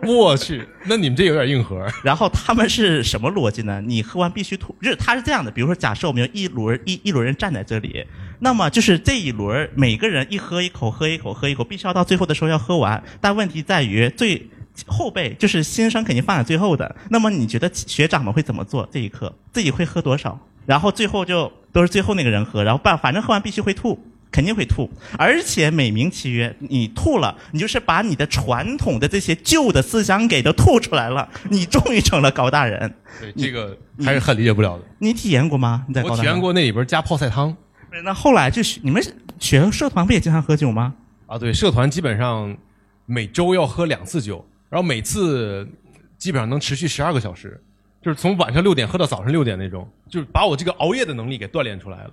[0.07, 1.87] 我去，那你们这有点硬核。
[2.03, 3.81] 然后他们是什么逻辑呢？
[3.85, 5.51] 你喝完必须吐，就是他是这样的。
[5.51, 8.05] 比如说，假设我们有一轮一一轮人站在这里，
[8.39, 13.01] 那么就是这一轮每个人一喝一口，喝一口，喝一口，必须要到最后的时候要喝完。
[13.19, 14.49] 但问题在于最
[14.87, 16.95] 后辈就是新生肯定放在最后的。
[17.09, 18.87] 那么你觉得学长们会怎么做？
[18.91, 20.39] 这一刻自己会喝多少？
[20.65, 23.99] 然后最后就都是最后那个人喝，然后半反正喝完必须会吐。
[24.31, 32.93] 肯定会吐，而且美名其曰，你吐了，你就是把你的传统的这些旧的思想给都吐出来了，你终于成了高大人。
[33.19, 34.83] 对，这个还是很理解不了的。
[34.99, 35.83] 你体验过吗？
[35.87, 37.55] 你在我体验过那里边加泡菜汤。
[38.05, 39.03] 那后来就是你们
[39.37, 40.93] 学社团不也经常喝酒吗？
[41.27, 42.55] 啊，对，社团基本上
[43.05, 45.67] 每周要喝两次酒，然后每次
[46.17, 47.61] 基本上能持续十二个小时，
[48.01, 52.11] 就是从晚上六点喝到早上六点那种，就是把我这个熬夜的能力给锻炼出来了。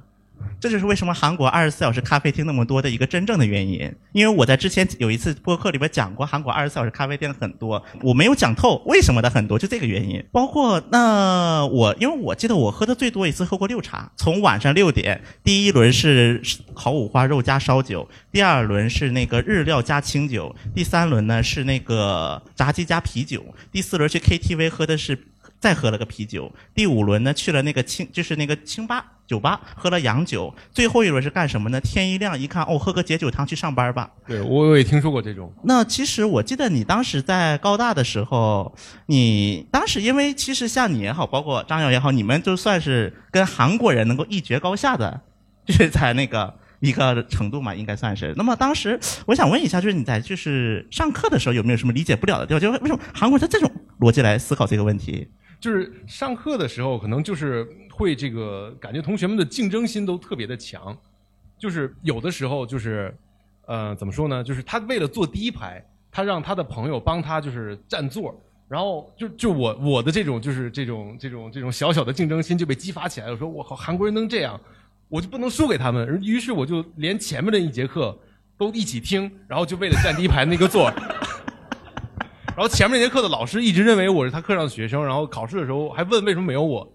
[0.61, 3.90] 这就是为什么韩国二十四小时咖啡厅那么多的一个真正的原因。
[4.12, 10.24] 因为我在之前有一次播客里边讲过，韩国二十四小时咖啡店很多，我没有讲透为什么的很多，就这个原因。
[10.33, 16.42] 包括那我，因为我记得我喝的最多一次喝过六茶，从晚上六点，第一轮是
[16.74, 25.18] 烤五花肉加烧酒，第二轮是那个日料加清酒，第三轮呢是那个炸鸡加啤酒，第四轮去 KTV 喝的是。
[25.61, 30.52] 再喝了个啤酒，第五轮呢去了那个清，就是那个清吧酒吧，喝了洋酒。
[30.72, 31.78] 最后一轮是干什么呢？
[31.80, 34.10] 天一亮一看，哦，喝个解酒汤去上班吧。
[34.26, 35.52] 对，我也听说过这种。
[35.64, 38.74] 那其实我记得你当时在高大的时候，
[39.06, 45.20] 你当时因为其实像你也好，包括张瑶也好，你们就算是跟韩国人能够一决高下的，
[45.66, 48.32] 就是在那个一个程度嘛，应该算是。
[48.36, 52.60] 那么当时我想问一下，就是你在就是上课的时候有没有什么理解不了的地方？
[52.60, 55.28] 就为什么韩国他这种逻辑来思考这个问题？
[55.61, 60.97] 就是上课的时候，可能就是会这个感觉同学们的竞争心都特别的强，
[61.59, 63.14] 就是有的时候就是，
[63.66, 64.42] 呃，怎么说呢？
[64.42, 66.25] 就是他为了坐第一排，他。
[66.25, 73.33] 让他的朋友帮他就是占座，然后就就我我的这种就是这种这种这种小小的竞争心就被激发起来了。
[73.33, 74.61] 我说我靠，韩国人能这样，
[75.09, 76.21] 我就不能输给他们。
[76.23, 78.18] 于是我就连前面的一节课
[78.59, 80.92] 都一起听，然后就为了占第一排那个座。
[82.59, 86.92] 然后前面那节课的老师一直认为我是他课上的学生，然后考试的时候还问为什么没有我，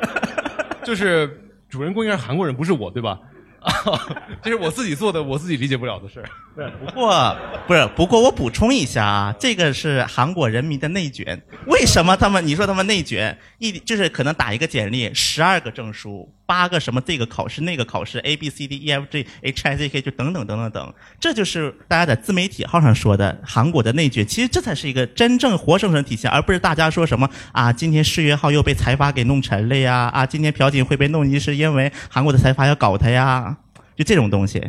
[0.82, 3.20] 就是主人公应该是韩国人，不是我，对吧？
[3.60, 3.68] 啊，
[4.42, 6.72] 这是我自己做的，我自己理解不了的事儿。
[6.82, 11.42] 不过不是，不过我补充一下啊，这个是韩国人民的内卷。
[11.66, 12.46] 为什么他们？
[12.46, 24.26] 你说他们内卷，一就是可能打一个简历，十二个证书，八个什么这个考试那个考试，A B C D E F G H I J K 就等等等等等，这就是大家在自媒体号上说的韩国的内卷。
[24.26, 33.56] 其实这才是一个真正活生生体现，而不是大家说什么啊，今天世越号又被财阀给弄沉了呀，啊，今天朴槿惠被弄一是因为韩国的财阀要搞他呀，
[33.96, 34.62] 就这种东西。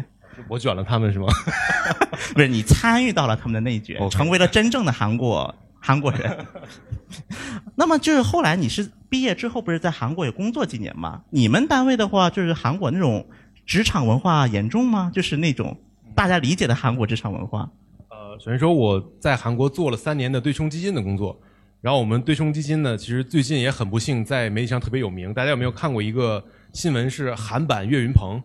[0.47, 1.27] 我卷了他们是吗？
[2.33, 6.45] 不是你参与到了他们的内卷，成为了真正的韩国韩国人。
[7.75, 11.23] 那么就是后来你是毕业之后不是在韩国也工作几年吗？
[11.29, 13.25] 你们单位的话，就是韩国那种
[13.65, 15.09] 职场文化严重吗？
[15.13, 15.77] 就是那种
[16.13, 17.69] 大家理解的韩国职场文化。
[18.09, 21.39] 呃，首先说我在韩国做了三年的对冲基金的工作，
[21.79, 25.33] 然后我们对冲基金呢，其实最近也很不幸在媒体上特别有名。
[25.33, 26.43] 大家有没有看过一个
[26.73, 27.09] 新闻？
[27.09, 28.41] 是韩版岳云鹏，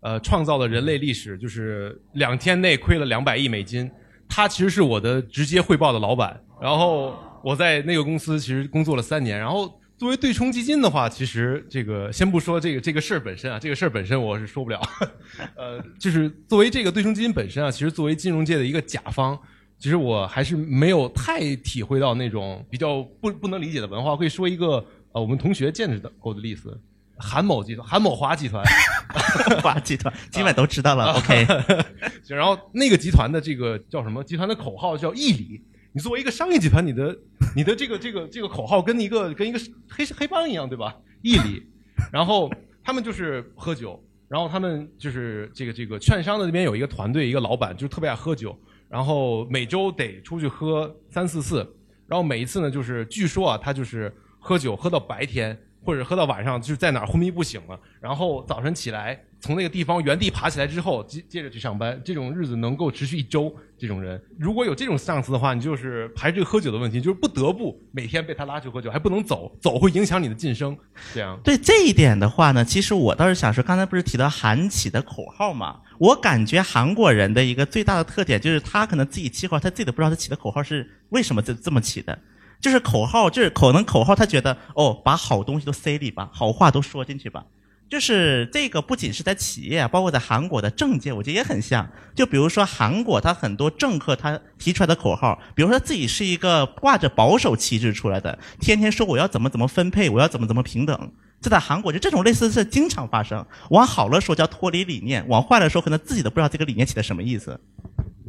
[0.00, 3.90] 呃，创造了人类历史，就是两天内亏了两百亿美金。
[4.28, 9.72] 他其实是我的直接汇报的老板，然后我在那个公司其实工作了三年，然后。
[10.02, 14.80] 作为对冲基金的话，其实这个先不说这个这个事儿本身啊，这个事儿本身我是说不了。
[15.54, 19.38] 呃，就是作为这个对冲基金本身啊，其实作为金融界的一个甲方，
[19.78, 24.16] 其实我还是没有太体会到那种比较不不能理解的文化。
[24.16, 26.76] 会说一个呃，我们同学见识过的例子，
[27.16, 28.60] 韩某集团、韩某华集团，
[29.62, 31.12] 华集团基本都知道了。
[31.12, 31.46] OK，
[32.26, 34.24] 就然后那个集团的这个叫什么？
[34.24, 35.62] 集团的口号叫义理。
[35.92, 37.16] 你作为一个商业集团，你的
[37.54, 40.96] 你的这个这个这个口号跟一个跟一个黑黑帮一样，对吧？
[41.22, 41.62] 义理。
[42.10, 42.50] 然后
[42.82, 51.58] 他们就是喝酒，然后他们就是这个这个券商的那边有一个团队，一个老板就特别爱喝酒，然后每周得出去喝三四次，
[52.06, 63.54] 然后每一次呢，就是据说啊，他就是喝酒喝到白天或者喝到晚上，就是在哪儿昏迷不醒了，然后早晨起来从那个地方原地爬起来之后，接接着去上班，这种日子能够持续一周。
[63.76, 70.76] 这种人如果有这种上司的话，你就是排这个喝酒的问题，就是不得不每天被他拉去喝酒，还不能走，走会影响你的晋升。
[71.12, 75.80] 这样，对这一点的话呢，其实我倒是想说，刚才不是提到韩企的口号嘛？
[75.98, 82.16] 我感觉韩国人的一个最大的特点就是他可能自己起口，他自己都不知道他起的口号是为什么这这么起的。
[82.62, 87.44] 就是口号，就是可能口号，他觉得哦，把好东西都塞里吧，好话都说进去吧。
[87.90, 91.86] 就是这个不仅是在企业，包括在韩国的政界，我觉得也很像。
[92.14, 101.12] 就比如说韩国，他很多政客他提出来的口号，比如说自己是一个挂着保守旗帜出来的，天天说我要怎么怎么分配，我要怎么怎么平等。
[101.42, 103.44] 这在韩国就这种类似的事经常发生。
[103.70, 107.60] 往好了说叫脱离理念，往坏了说可能自己都不知道这个理念起的什么意思。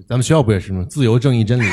[0.08, 0.86] 咱们学校不也是吗？
[0.90, 1.66] 自由、正义、真理。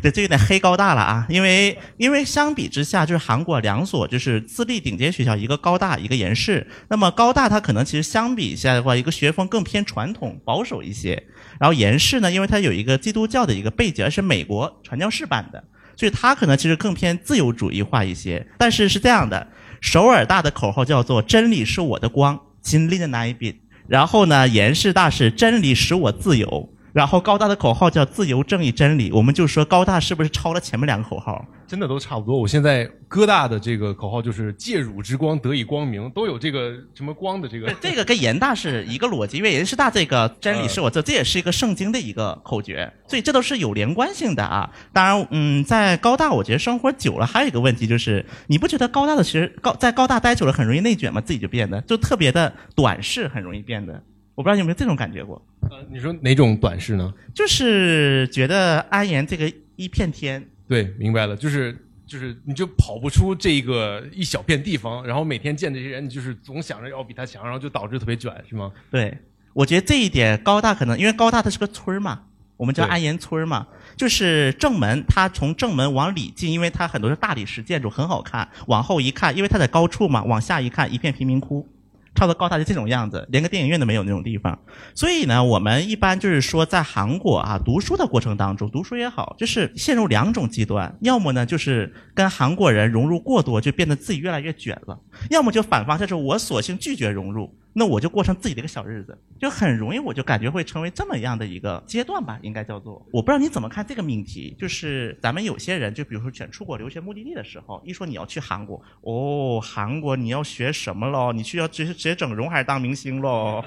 [0.00, 1.26] 对， 这有点黑高大了啊！
[1.28, 6.66] 因为因为相比之下，就是韩国两所就是私立顶尖学校，一个高大，一个延世。
[6.88, 11.22] 那么高大它可能其实相比下的话，一个学风更偏传统保守一些。
[11.58, 15.62] 然后延世呢，因为它有一个基督教的一个背景，而是美国传教士办的，
[15.96, 18.46] 所以它可能其实更偏自由主义化一些。
[18.58, 19.46] 但是是这样的，
[19.80, 23.60] 首尔大的口号叫做“真理是我的光”，金立的那一笔。
[23.88, 26.68] 然后呢，延世大是“真理使我自由”。
[26.92, 31.44] 然后高大的口号叫自由、正义、真理，我们就说高大是不是抄了前面两个口号？
[31.66, 32.38] 真的都差不多。
[32.38, 37.72] 我现在哥大的这个口号就是“借汝之光，得以光明”，都有这个什么光的这个。
[37.80, 44.70] 这个跟延大是一个逻辑，因为延师大这个真理是我这，这也是一个圣经的一个口诀，所以这都是有连贯性的啊。
[44.92, 51.22] 当然，嗯，在高大我觉得生活久了，还有一个问题就是，你不觉得高大的其实高在高大待久了很容易内卷吗？
[51.22, 54.02] 自己就变得就特别的短视，很容易变得。
[54.34, 55.40] 我不知道你有没有这种感觉过？
[55.70, 57.12] 呃，你说哪种短视呢？
[57.34, 68.72] 就是觉得安岩这个一片天，对，明白了，就是就是你就跑不出这个一小片地方，然后每天见这些人，你就是总想着要比他强，然后就导致特别卷，是吗？
[68.90, 69.16] 对，
[69.52, 72.22] 我觉得这一点高大可能因为高大它是个村儿嘛，
[72.56, 73.66] 我们叫安岩村儿嘛，
[73.96, 78.48] 就是正门，它从正门往里进，因为它很多是大理石建筑，很好看。
[78.66, 81.68] 往后一看，因为它在高处嘛，往下一看，一片贫民窟。
[82.14, 84.58] 差不多高大就这种样子，连个电影院都没有那种地方。
[84.94, 94.96] 所以呢，我们一般就是说，在韩国啊读书的过程当中，读书也好，就是陷入两种极端，要么呢就是跟韩国人融入过多，就变得自己越来越卷了；
[95.30, 103.04] 要么就反方向，就是我索性拒绝融入，那我就过上自己的一个小日子，就很容易我就感觉会成为这么样的一个阶段吧，应该叫做。
[103.10, 111.32] 我不知道你怎么看这个命题，就是咱们有些人，就比如说选出国留学目的地的时候，一说你要去韩国，哦，韩国你要学什么喽？
[111.32, 113.64] 你去要直学整容还是当明星喽？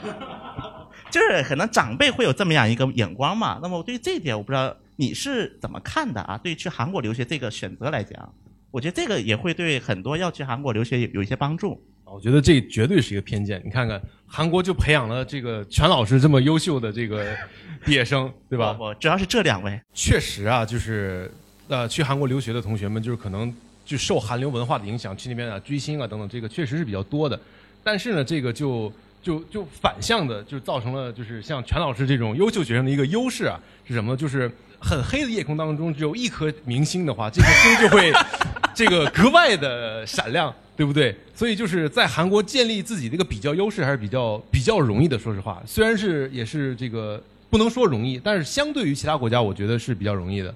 [1.09, 3.59] 就是可能长辈会有这么样一个眼光嘛。
[3.61, 6.37] 那么对于这一点，我不知道你是怎么看的啊？
[6.37, 8.33] 对于去韩国留学这个选择来讲，
[8.69, 11.81] 我觉得这个也会对很多要去韩国留学有有一些帮助。
[12.05, 13.61] 我觉得这绝对是一个偏见。
[13.65, 17.35] 你看看韩国就培养了这个全老师这么优秀的这个
[17.83, 18.73] 毕业生，对吧？
[18.73, 19.79] 不，主要是这两位。
[19.93, 21.31] 确实啊，就是
[21.67, 27.39] 呃，去韩国留学的同学们，就是可能就受韩流文化的影响，去那边啊追星啊等等，这个确实是比较多的。
[27.83, 28.91] 但是呢，这个就
[29.21, 34.17] 就就反向的，就造成了就是像全老师这种优秀学生的一个优势啊，是什么呢？
[34.17, 38.11] 就是很黑的夜空当中只有一颗明星的话，这颗星就会
[38.75, 40.53] 这个格外的闪亮。
[40.77, 41.15] 对不对？
[41.33, 45.17] 所以就是在韩国建立自己的一个比较优势还是比较比较容易的。
[45.17, 50.53] 说实话，虽然是也是这个不能说容易，但是相对于其他国家，我觉得是比较容易的。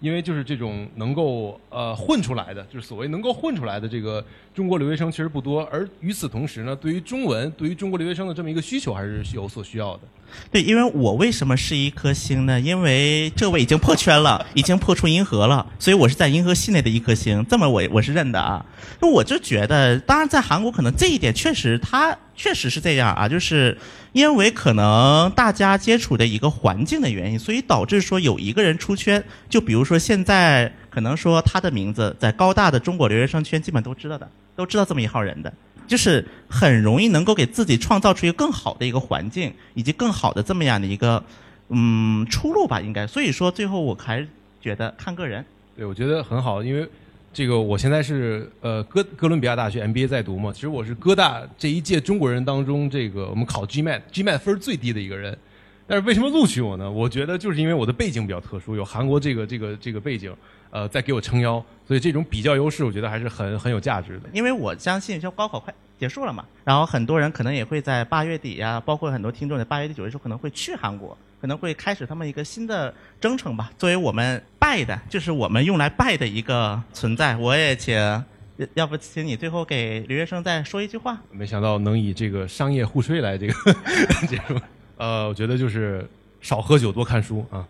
[0.00, 5.62] 因为就是这种能够呃混出来的，就是所谓能够混出来的这个中国留学生其实不多。
[5.72, 10.02] 而与此同时呢，对于中文，对于中国留学生的这么一个需求，还是有所需要的。
[10.50, 12.60] 对，因为我为什么是一颗星呢？
[12.60, 17.44] 因为这位已经破圈了，已经破出银河了，所以我是在银河系内的一颗星。
[17.48, 18.64] 这么我我是认的啊。
[19.00, 23.76] 那我就觉得，当然在韩国可能这一点确实，它确实是这样啊，就是
[24.12, 29.22] 因为可能大家接触的一个环境的原因，所以导致说有一个人出圈。
[29.48, 35.52] 就比如说现在可能说他的名字在高大的中国留学生圈基本都知道的，都知道这么一号人的。
[35.86, 41.22] 就是很容易能够给自己创造出一个更好的一个环境，以及更好的这么样的一个
[41.68, 43.06] 嗯出路吧，应该。
[43.06, 44.26] 所以说最后我还
[44.60, 45.44] 觉得看个人。
[45.76, 46.88] 对，我觉得很好，因为
[47.34, 55.36] 这个我现在是呃哥哥伦比亚大学 MBA 在读嘛，其实我是哥大这一届中国人当中这个我们考 GMAT GMAT 分最低的一个人。
[55.86, 56.88] 但是为什么录取我呢？
[56.88, 60.32] 我觉得就是因为我的背景比较特殊，有韩国这个这个这个背景。
[60.70, 64.28] 呃，在给我撑腰，所以这种比较优势，我觉得还是很很有价值的。
[64.32, 73.70] 因为我相信，就高考快结束了嘛，然后很多人可能也会在八月底呀，包括很多听众在八月底九月初可能会去韩国，可能会开始他们一个新的征程吧。
[73.76, 77.94] 作为我们拜的，就是我们用来拜的一个存在，我也请，
[78.72, 81.20] 要不请你最后给留学生再说一句话。
[81.30, 83.52] 没想到能以这个商业互吹来这个
[84.26, 84.58] 结束。
[84.96, 86.08] 呃，我觉得就是
[86.40, 87.68] 少喝酒，多看书啊。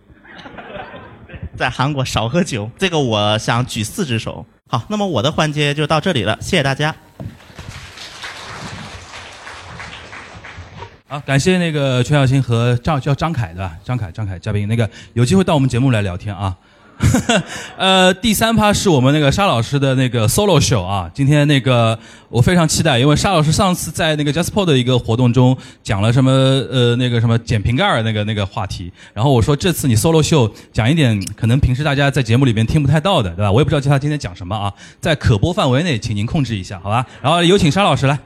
[1.59, 4.47] 在韩国少喝酒，这个我想举四只手。
[4.69, 6.95] 好，那么我的环节就到这里了，谢谢大家。
[11.15, 16.53] 好，感谢那个全小新和张叫张凯的张凯张凯嘉宾，那个有机会到我们节目来聊天啊。
[17.77, 33.51] 呃，第三趴是我们那个沙老师的那个 solo show 啊，今天那个我非常期待，因为沙老师上次在那个 JustPod 的一个活动中讲了什么呃那个什么捡瓶盖儿那个那个话题，然后我说这次你 solo show 讲一点可能平时大家在节目里边听不太到的，对吧？
[33.51, 37.05] 我也不知道他今天讲什么啊，在可播范围内，请您控制一下，好吧？
[37.21, 38.19] 然后有请沙老师来。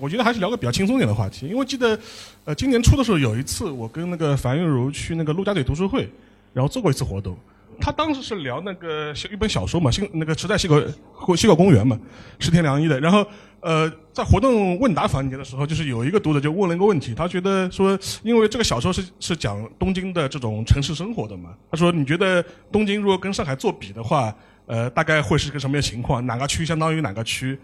[0.00, 1.98] 我觉得还是聊个比较轻松点的话题，因为记得
[2.44, 6.08] 呃今年初的时候有一次我跟那个樊玉茹去那个陆家嘴读书会，
[6.54, 7.36] 然后做过一次活动。
[7.80, 11.98] 他当时是聊那个一本小说嘛，新那个池袋西口西口公园嘛，
[12.38, 12.98] 石田良一的。
[13.00, 13.26] 然后
[13.60, 24.34] 呃，在活动问答环节的时候，就是有一个读者就问了一个问题，他觉得说，因为这个小说是是讲东京的这种城市生活的嘛，他说你觉得东京如果跟上海做比的话，
[24.66, 26.24] 呃，大概会是个什么样情况？
[26.26, 27.58] 哪个区相当于哪个区？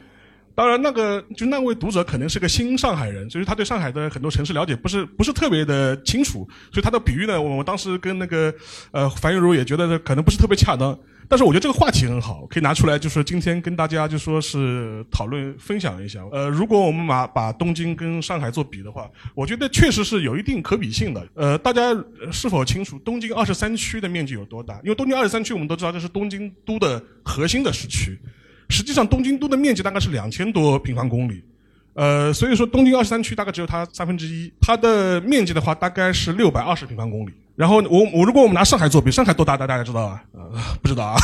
[0.54, 8.54] 当然，那个就那位读者可能是个新上海人，就是他对上海的很多城市了解不是不是特别的清楚，所以他的比喻呢，我当时跟那个
[8.92, 10.96] 呃樊玉茹也觉得可能不是特别恰当。
[11.26, 16.20] 但是我觉得这个话题很好，可以拿出来，就是今天跟大家就说是讨论分享一下。
[16.30, 21.26] 呃，如果我们把把东京跟上海做比的话，我觉得确实是有一定可比性的。
[21.34, 21.96] 呃，大家
[22.30, 24.78] 是否清楚东京二十三区的面积有多大？
[24.84, 28.18] 因为东京二十三区我们都知道这是东京都的核心的市区。
[28.74, 31.40] 实际上，东京都的面积大概是两千多平方公里，
[31.94, 34.52] 呃，所以说东京二十三区大概只有它三分之一。
[34.60, 37.32] 它的面积的话，大概是六百二十平方公里。
[37.54, 39.56] 然后我我如果我们拿上海做比，上海多大？
[39.56, 40.24] 大大家知道啊？
[40.32, 40.50] 呃，
[40.82, 41.16] 不知道啊。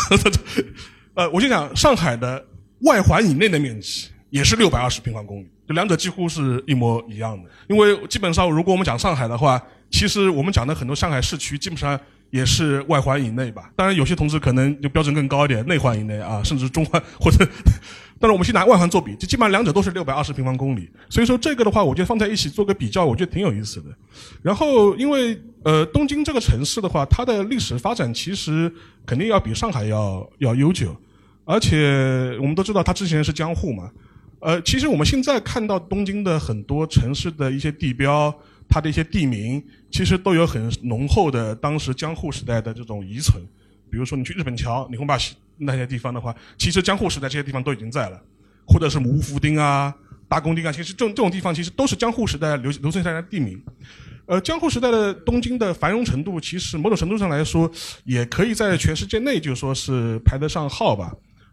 [1.15, 2.41] 呃，我就讲上海的
[2.83, 7.51] 外环以内的面积也是六百二十平方公里，就两者几乎是一模一样的。
[7.69, 9.61] 因为基本上，如果我们讲上海的话，
[9.91, 11.99] 其实我们讲的很多上海市区基本上。
[12.31, 17.45] 也是外环以内吧，当然有些同志可能就标准更高一点，内环以内啊，甚至中环或者，
[18.21, 23.87] 但是我们先拿外环做比，就基本上两者都是六百二十平方公里，所以说这个的话，我觉得放在一起做个比较，我觉得挺有意思的。
[24.43, 28.73] 然后因为呃东京这个城市的话，它的历史发展其实
[29.05, 30.97] 肯定要比上海要要悠久，
[31.45, 33.91] 而且我们都知道它之前是江户嘛，
[34.39, 38.33] 呃，其实我们现在看到东京的很多城市的一些地标，
[38.71, 43.43] 它的一些地名，其实都有很浓厚的当时江户时代的这种遗存。
[43.91, 45.19] 比如说你去日本桥、你会把
[45.59, 48.23] 那些地方的话，其实江户时代这些地方都已经在了，
[48.67, 49.93] 或者是五福町啊、
[50.29, 53.61] 大宫町啊，其实这种这种地方其实都是江户时代留留存下来的地名。
[54.27, 57.69] 呃，江户时代的东京的繁荣程度，其实某种程度上来说，
[58.05, 61.13] 也可以在全世界内就说是排得上号吧。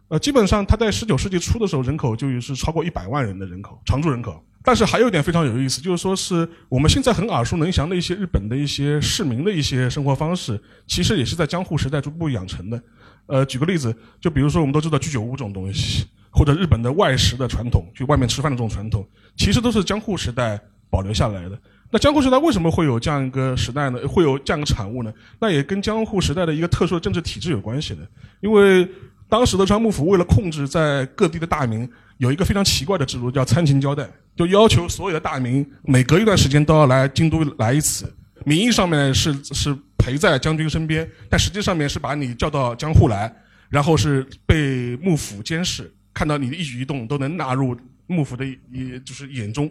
[0.09, 4.41] 呃，基本上它在十九世纪初的时候，人口就是超过一百万人的人口，常住人口。
[4.63, 12.81] 但是还有一点非常有意思，就是说是我们现在很耳熟能详的一些日本的一些市民的一些生活方式，其实也是在江户时代逐步养成的。
[13.27, 19.05] 呃，举个例子，就比如说我们都知道居酒屋这种东西，或者日本的外食的传统，就外面吃饭的这种传统，
[19.35, 21.57] 其实都是江户时代保留下来的。
[21.91, 23.99] 那江户时代为什么会有这样一个时代呢？
[24.07, 25.13] 会有这样一个产物呢？
[25.39, 28.01] 那也跟江户时代的一个特殊的政治体制有关系的，
[28.41, 28.87] 因为。
[29.29, 38.09] 当时的川幕府为了控制在各地的大名，有一个非常奇怪的制度，叫参勤交代，就要求所有的大名每隔一段时间都要来京都来一次。
[38.45, 43.29] 名义上面是 是陪在将军身边，但实际上面是把你叫到江户来，
[43.67, 47.75] 然后是被幕府监视，看到你的一举一动都能纳入
[48.05, 49.69] 幕府的也就是眼中。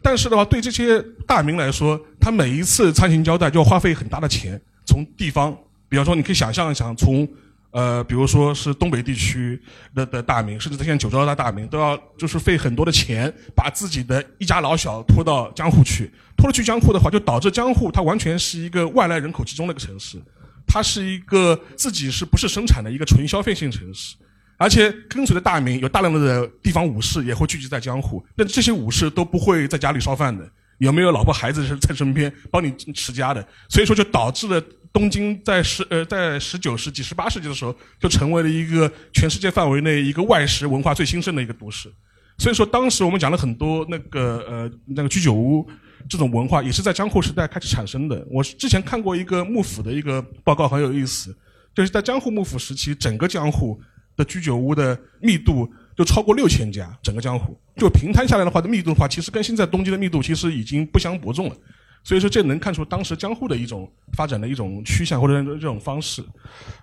[0.00, 5.54] 但是的话，对这些大名来说，他每一次参勤交代就要花费很大的钱，从地方，
[5.90, 7.28] 比方说你可以想象一想从。
[7.74, 9.60] 呃，比如说是东北地区
[9.96, 16.08] 的的大名，甚至在现在九州的大名，都要就是费很多的钱，把自己的一家老小拖到江户去。
[16.36, 20.22] 拖了去江户的话，就导致江户它完全是一个外来人口集中的一个城市，
[20.68, 24.14] 它是一个自己是不是生产的一个纯消费性城市。
[24.56, 30.48] 而且跟随的大名有大量的地方武士也会聚集在江户，但这些武士都不会在家里烧饭的，
[30.78, 33.44] 有没有老婆孩子在身边帮你持家的？
[33.68, 34.62] 所以说就导致了。
[34.94, 41.92] 东京在十呃在十九世纪、十八世纪的时候，就成为了一个全世界范围内一个外食文化最兴盛的一个都市。
[42.38, 45.68] 所以说，当时我们讲了很多那个呃那个居酒屋
[46.08, 48.24] 这种文化，也是在江户时代开始产生的。
[48.30, 51.36] 我之前看过一个幕府的一个报告，很有意思，
[51.74, 53.80] 就是在江户幕府时期，整个江户
[54.16, 56.96] 的居酒屋的密度就超过六千家。
[57.02, 61.56] 整个江户就平摊下来的话，的密度的话，其实跟现在东京的密度其实已经不相伯仲了。
[62.04, 66.22] 所以说，这能看出当时江户的一种发展的一种趋向或者这种方式。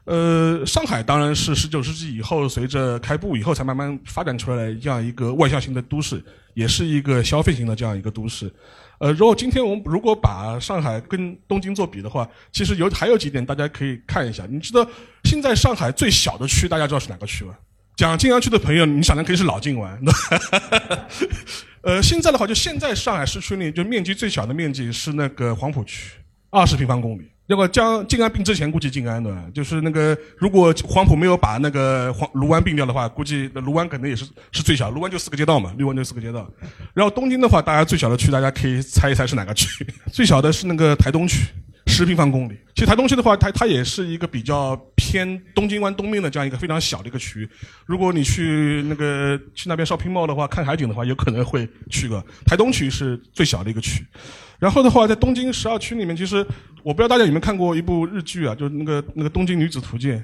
[0.06, 6.22] 呃，上海当然是十九世纪以后随着开埠以后才慢慢发展出来这样一个外向型的都市，
[6.56, 8.52] 也是一个消费型的这样一个都市。
[8.98, 14.46] 呃，如果今天我们如果把上海跟东京做比的话，其实有还有几点大家可以看一下。
[14.50, 14.86] 你知道
[15.24, 17.54] 现在上海最小的区大家知道是哪个区吗？
[17.96, 20.00] 讲静安区的朋友，你想的可以是老静湾。
[21.84, 26.12] 呃，现在的话，就现在上海市区内，就面积最小的面积是那个黄浦区，
[26.50, 27.24] 二十平方公里。
[27.48, 34.90] 那个将静安并之前，估计静安的，就是那个如果黄浦没有把那个黄卢湾并掉的话，估计卢湾可能也是是最小。
[34.90, 36.50] 卢湾就四个街道嘛，卢湾就四个街道。
[36.94, 39.86] 然后东京的话，大家最小的区，大家可以猜一猜是哪个区？
[40.14, 41.48] 最小的是那个台东区。
[41.92, 47.50] 十平方公里，其实台东区的话，它它也是一个比较偏东京湾东面的这样一个非常小的一个区域。
[47.86, 54.06] 如果你去那个去那边 shopping mall 的话，看海景的话，有可能会去个台东区是最小的一个区。
[54.58, 56.46] 然后的话，在东京十二区里面，其实
[56.84, 60.18] 我不知道大家有没有看过一部日剧啊，就是那个那个《东京女子图鉴》。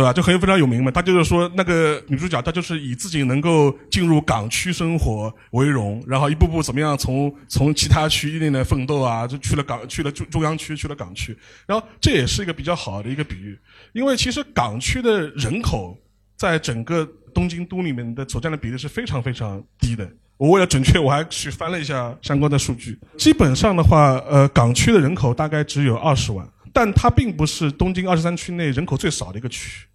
[0.00, 0.12] 对吧？
[0.14, 0.90] 就很有非常有名嘛。
[0.90, 11.36] 他就是说，那个女主角，她就是以自己能够进入港区生活为荣，然后一步步怎么样从从其他区一点点奋斗啊，就去了港，去了中中央区，去了港区。
[11.66, 13.58] 然后这也是一个比较好的一个比喻，
[13.92, 15.94] 因为其实港区的人口
[16.34, 20.10] 在整个东京都里面的所占的比例是非常非常低的。
[20.38, 22.98] 我为了准确，我还去翻了一下相关的数据。
[23.18, 26.48] 基本上的话，呃，港区的人口大概只有二十万。
[26.72, 29.86] 但它并不是东京二十三区内人口最少的一个区，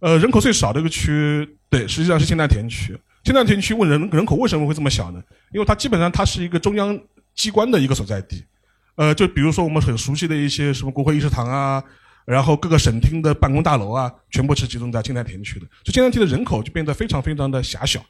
[0.00, 2.96] 呃，人口最少的一个区，对，实际上是千代田区。
[3.24, 5.22] 千代田区问人人口为什么会这么小呢？
[5.52, 6.98] 因为它基本上它是一个中央
[7.34, 8.44] 机关的一个所在地，
[8.96, 11.82] 呃，就比如说我们很熟悉的一些什么国会议事堂啊，
[12.26, 18.04] 然后各个省厅的办公大楼啊，全部是集中在千代田区的，就千代田的人口就变得非常非常的狭小，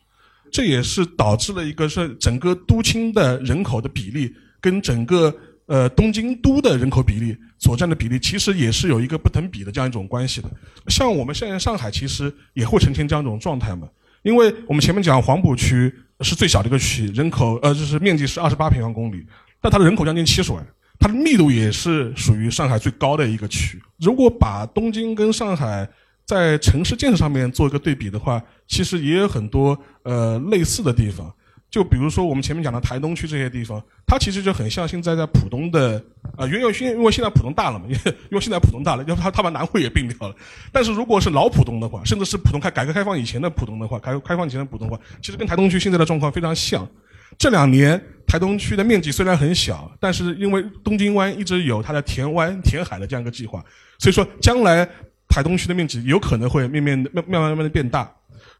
[0.50, 5.34] 这也是导致了一个是整个都厅的人口的比例跟整个。
[5.66, 7.34] 呃，东京都的人口比例
[7.64, 10.50] 所占的比例，其实也是有一个不等比的这样一种关系的。
[10.88, 13.88] 像我们现在上海，其实也会呈现这样一种状态嘛。
[14.22, 15.90] 因为我们前面讲黄浦区
[16.20, 19.24] 是最小的一个区，人口呃就是面积是二十八平方公里，
[19.62, 20.66] 但它的人口将近七十万，
[20.98, 23.80] 它的密度也是属于上海最高的一个区。
[23.98, 25.88] 如果把东京跟上海
[26.26, 31.32] 在城市建设上面做一个对比的话，其实也有很多呃类似的地方。
[31.75, 36.01] 就比如说我们前面讲的台东区这些地方，它其实就很像现在在浦东的
[36.37, 38.01] 啊，因为因为因为现在浦东大了嘛，因为
[38.31, 40.37] 因为现在浦东大了，要不他他把南汇也并掉了。
[40.70, 46.89] 但是如果是老浦东的话，甚至是浦东开改革开放以前的浦东的话，改革开放以前的浦东的话，其实跟台东区现在的状况非常像。
[47.37, 53.61] 这两年台东区的面积虽然很小，但是因为东京湾一直有它的填湾填海的这样一个计划，
[53.99, 54.89] 所以说将来
[55.29, 58.09] 台东区的面积有可能会面面慢慢慢慢的变大。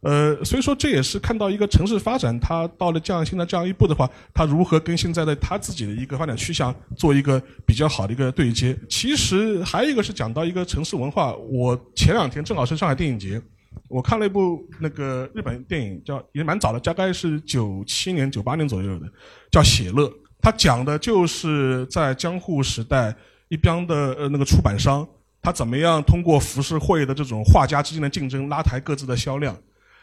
[0.05, 8.79] 呃，所以说这也是看到一个城市发展，它到了这样现在这样一步的话，它如何跟现在的它自己的一个发展趋向做一个比较好的一个对接。
[8.87, 13.41] 其实还有一个是讲到一个城市文化，我前两天正好是上海电影节，
[13.89, 19.07] 我看了一部那个日本电影，叫也蛮早的，大概是九七年、九八年左右的，
[19.51, 20.07] 叫《写乐》，
[20.43, 23.17] 它讲的就是在江户时代
[23.49, 25.09] 一边的呃那个出版商，
[25.41, 29.57] 他怎么样通过浮世绘的这种画家之间的竞争拉抬各自的销量。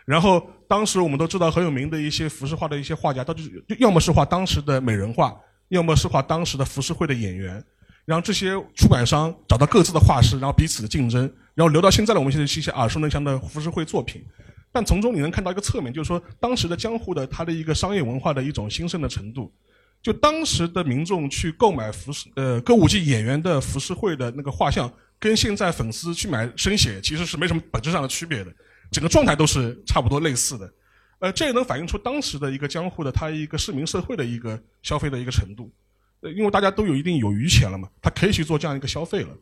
[0.05, 5.35] 然后当时我们都知道很有名的一些浮世画的一些画家，他就是要么是画当时的美人画，
[5.69, 7.63] 要么是画当时的浮世绘的演员。
[8.03, 11.21] 然后这些出版商找到各自的画师，然后彼此的竞争，
[11.53, 14.23] 然后留到现在的我们现在是一些耳熟能详的浮世绘作品。
[14.71, 19.53] 但从中你能看到一个侧面，就是说当时的江户的它的一个商业文化的一种兴盛的程度。
[20.01, 28.51] 就当时的民众去购买浮世呃歌舞伎演员的浮世绘的那个画像，跟现在粉丝去买生写其实是没什么本质上的区别的。
[28.91, 30.73] 整个状态都是差不多类似的，
[31.19, 35.71] 呃，这也能反映出当时的一个江户的它一个市民社会的一个消费的一个程度，
[36.19, 39.37] 呃，因为大家都有一定有余钱了嘛，他可以去做这样一个消费了，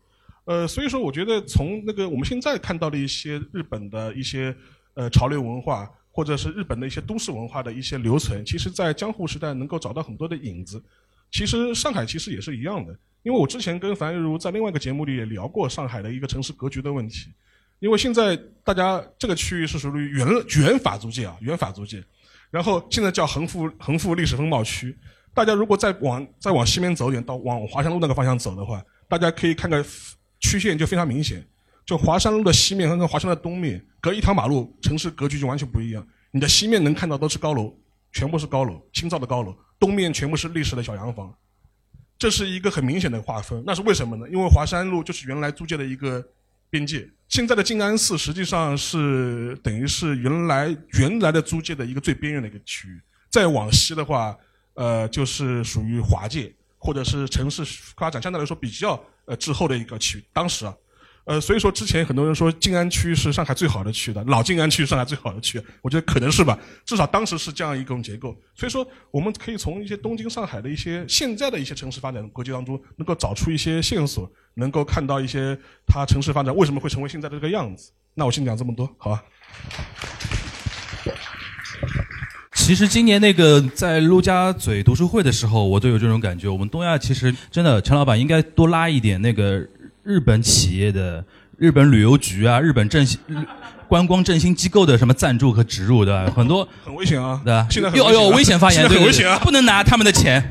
[0.45, 4.55] 呃，所以说我觉得从那个我们现在看到的一些日本的一些
[4.93, 10.83] 呃潮流文化，或者是日本的一些都市文化的一些留存，其实在江户时代能够找到很多的影子。
[11.31, 12.91] 其实上海其实也是一样的，
[13.23, 17.31] 因为我之前跟樊玉茹在另外一个节目里也聊过上海的一个城市格局的问题。
[17.79, 20.27] 因为现在大家这个区域是属于原
[20.57, 22.03] 原法租界啊，原法租界，
[22.51, 24.97] 然后现在叫横幅横幅历史风貌区。
[25.33, 29.83] 大家如果再往再往西面走一点，到往华山路那个方向走的话，大家可以看个
[30.39, 31.45] 曲线就非常明显。
[31.85, 36.05] 就华山路的西面和华山的东面隔一条马路，城市格局就完全不一样。
[36.31, 37.73] 你的西面能看到都是高楼，
[38.11, 41.33] 全部是高楼，新造的高楼；东面全部是历史的小洋房。
[42.17, 43.63] 这是一个很明显的划分。
[43.65, 44.27] 那是为什么呢？
[44.29, 46.23] 因为华山路就是原来租界的一个
[46.69, 47.09] 边界。
[47.27, 54.35] 现在的静安寺实际上是等于是原来原来的租界的一个最边缘的一个区域，再往西的话，
[54.73, 57.63] 呃，就是属于华界或者是城市
[57.97, 60.23] 发展相对来说比较呃滞后的一个区域。
[60.33, 60.75] 当时啊。
[61.25, 66.57] 呃，所以说之前很多人说静安区是上海最好的区的，老静安区上海最好的区，我觉得可能是吧。
[66.85, 68.35] 至少当时是这样一种结构。
[68.55, 75.55] 所以说，我们可以从一些东京、上海的一些现在的一些城市发展的格局当中，能够找出一些线索，能够看到一些
[75.85, 77.91] 它城市发展为什么会成为现在的这个样子。
[78.15, 79.23] 那我先讲这么多，好吧？
[82.53, 86.49] 其实今年那个在陆家嘴读书会的时候，我都有这种感觉。
[86.49, 89.63] 我们东亚其实真的，陈老板应该多拉一点那个。
[90.09, 91.23] 日本企业的
[91.55, 93.19] 日本旅游局啊，日本振兴
[93.87, 96.33] 观光振兴机构的什么赞助和植入，对吧？
[96.35, 97.67] 很多很危险啊，对吧？
[97.69, 100.43] 现在有有危险发言，很危险啊，不能拿他们的钱，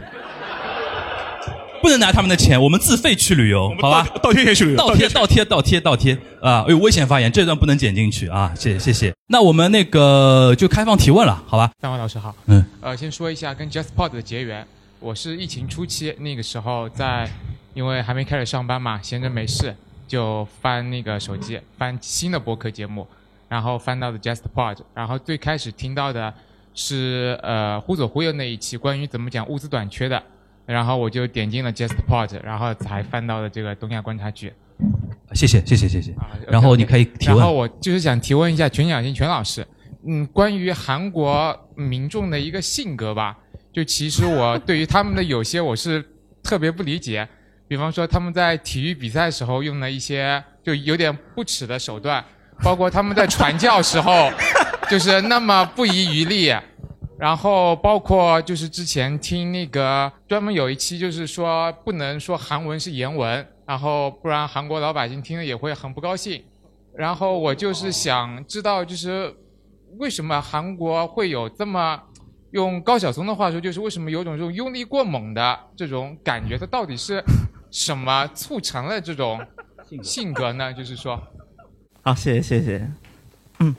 [1.82, 4.06] 不能拿他们的钱，我们自费去旅游，好吧？
[4.22, 6.62] 倒贴去旅游，倒贴倒贴倒贴倒贴啊！
[6.68, 8.52] 哎呦危险发言，这段不能剪进去啊！
[8.54, 9.12] 谢谢谢谢。
[9.26, 11.68] 那我们那个就开放提问了，好吧？
[11.82, 14.64] 三位老师好，嗯，呃，先说一下跟 JustPod 的结缘，
[15.00, 17.28] 我是疫情初期那个时候在。
[17.79, 19.72] 因为还没开始上班嘛，闲着没事
[20.09, 23.07] 就翻那个手机，翻新的播客节目，
[23.49, 26.35] 然后翻到的 JustPod，然后最开始听到的
[26.74, 30.20] 是呃忽左忽右那一期关于怎么讲物资短缺的，
[30.66, 34.53] 然后我就点进了 JustPod，然后才翻到的这个东亚观察局。
[35.33, 36.12] 谢谢谢谢谢谢。
[36.49, 37.39] 然后你可以提问。
[37.39, 39.64] 然后我就是想提问一下全小新全老师，
[40.05, 43.39] 嗯，关于韩国民众的一个性格吧，
[43.72, 46.05] 就其实我对于他们的有些我是
[46.43, 47.29] 特别不理解。
[47.69, 52.25] 比方说，他们在体育比赛时候用的一些就有点不耻的手段，
[52.62, 54.31] 包括他们在传教时候，
[54.89, 56.55] 就是那么不遗余力。
[57.19, 66.43] 然后包括就是之前听那个专门有一期，就是说不能说韩文是颜文，然后不然韩国老百姓听了也会很不高兴。
[66.97, 69.35] 然后我就是想知道，就是
[69.99, 72.01] 为什么韩国会有这么
[72.53, 76.57] 用高晓松的话说，就是为什么有种这种用力过猛的这种感觉？
[76.57, 77.23] 它到底是？
[77.71, 79.41] 什么促成了这种
[80.03, 80.73] 性格呢？
[80.73, 81.23] 就是说，
[82.03, 82.91] 好，谢谢谢谢。
[83.61, 83.75] 嗯，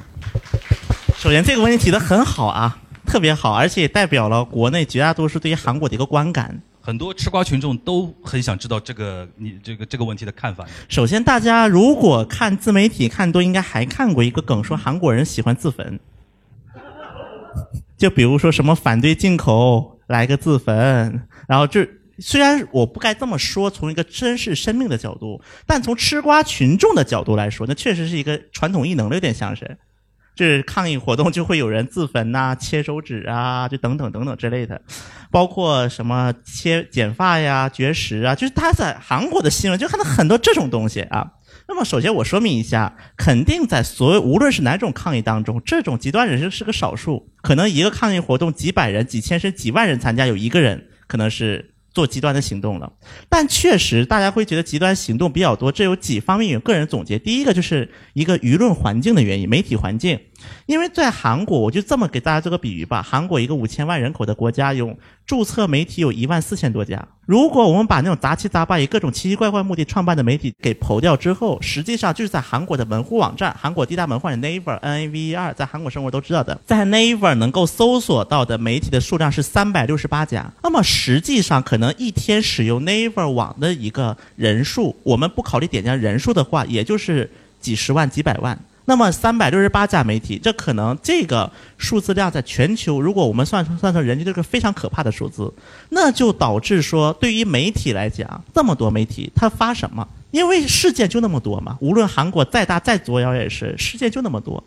[1.17, 6.61] 首先这个问题提的很好啊，特别好，而且也代表了国内绝大多数对于韩国的一个观感。
[6.81, 10.65] 很多吃瓜群众都很想知道这个你这个这个问题的看法。
[10.87, 15.99] 首先，大家如果看自媒体看多，应该还看过一个梗，说韩国人喜欢自焚。
[17.97, 21.87] 就比如说什么反对进口，来个自焚，然后这
[22.21, 29.77] 虽然我不该这么说，从一个珍视生命的角度，但从吃瓜群众的角度来说，那确实是一个传统异能了，有点像是。
[30.35, 34.81] 就是抗议活动就会有人自焚呐、切手指啊，就等等等等之类的，
[35.29, 41.33] 包括什么切剪发呀、绝食啊，就是他在韩国的新闻就看到很多这种东西啊。
[41.67, 51.73] 那么首先我说明一下，肯定在所有无论是哪种抗议当中，这种极端人士是个少数，可能一个抗议活动几百人、几千甚至几万人参加，有一个人可能是。
[51.99, 52.89] 做极端的行动了，
[53.27, 56.49] 但确实大家会觉得极端行动比较多，这有几方面。
[56.49, 60.17] 有个人总结，第一个就是一个舆论环境的原因，媒体环境。
[60.65, 67.07] 因为在韩国，我就这么给大家做个比喻吧，韩国一个五千万人口的国家，有注册媒体有一万四千多家。
[67.25, 80.51] 如果我们把那种杂七杂八以各种奇奇怪怪目的创办的媒体给刨掉之后，实际上就是在韩国的门户网站，韩国第一大门户网站 Naver N A V E R，在韩国生活都知道的，在 Naver 能够搜索到的媒体的数量是三百六十八家。
[80.63, 87.29] 那么实际上可能一天使用 Naver 网的一个人数，我们不考虑点击人数的话，也就是
[87.59, 88.59] 几十万、几百万。
[88.89, 95.53] 那么三百六十八家媒体，这可能这个数字量在全球，如果我们算算成人均，这个非常可怕的数字，
[95.89, 100.07] 那就导致说，对于媒体来讲，这么多媒体，它发什么？
[100.31, 104.63] 因为事件就那么多嘛，无论韩国再大再作妖也是，事件就那么多，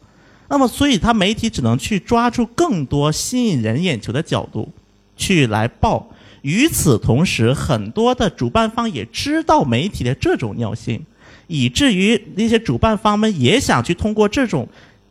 [0.49, 4.73] 那么所以它媒体只能去抓住更多吸引人眼球的角度，
[5.17, 6.09] 去来报。
[6.43, 11.05] 与此同时，很多的主办方也知道媒体的这种尿性。
[11.53, 14.67] 以至于那些主办方们也想去通过这种，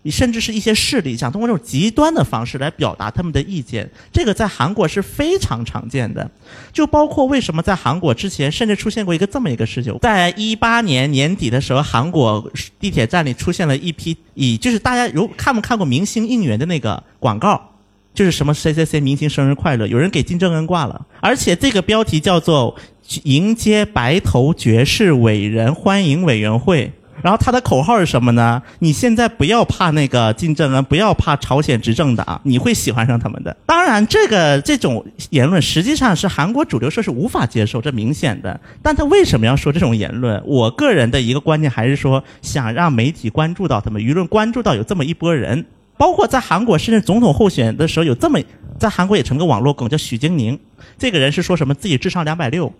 [0.05, 3.87] 甚至是一些势力想通过这种极端的方式来表达他们的意见。
[4.11, 6.27] 这个在韩国是非常常见的，
[6.73, 17.70] 就包括为什么在韩国之前甚至出现过一个这么一个事情，在一八年年底的时候，韩国地铁站里出现了一批以就是大家有看没看过明星应援的那个广告，
[18.13, 22.75] 就是什么谁谁谁明星生日快乐，有人给金正恩挂了，而且这个标题叫做。
[23.23, 26.93] 迎接白头爵士伟人，欢迎委员会。
[27.21, 28.61] 然后他的口号是什么呢？
[28.79, 33.53] 你现在不要怕那个金正恩，不要怕朝鲜执政党，你会喜欢上他们的。
[33.65, 38.57] 当然，这个这种言论实际上是韩国主流社是无法接受，这明显的。
[38.81, 40.41] 但他为什么要说这种言论？
[40.45, 45.65] 我个人的一个观念还是说，想让媒体关注到他们，舆论关注到有这么一波人。
[46.01, 48.39] 包括在韩国，甚至总统候选的时候，有这么
[48.79, 50.59] 在韩国也成个网络梗，叫许京宁。
[50.97, 52.73] 这个人是说什么自己智商两百六。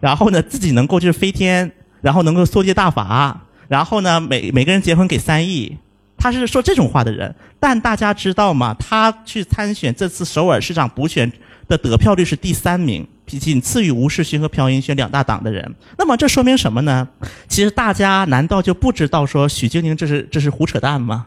[0.00, 1.70] 然后呢，自己能够就是飞天，
[2.00, 5.78] 然后能够缩接大法，然后呢，每每个人结婚给三亿，
[6.16, 7.32] 他是说这种话的人。
[7.60, 8.74] 但大家知道吗？
[8.76, 11.30] 他去参选这次首尔市长补选
[11.68, 15.72] 的得票率是第三名，仅次于吴世勋和朴英勋两大党的人。
[15.96, 17.08] 那么这说明什么呢？
[17.46, 21.26] 其实大家难道就不知道说许晶宁这是这是胡扯淡吗？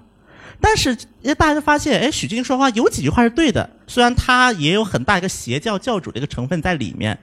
[0.60, 0.96] 但是
[1.38, 7.18] 大家发现，哎，许晶说话有几句话是对的，虽然他也有很大一个邪教教主的一个成分在里面。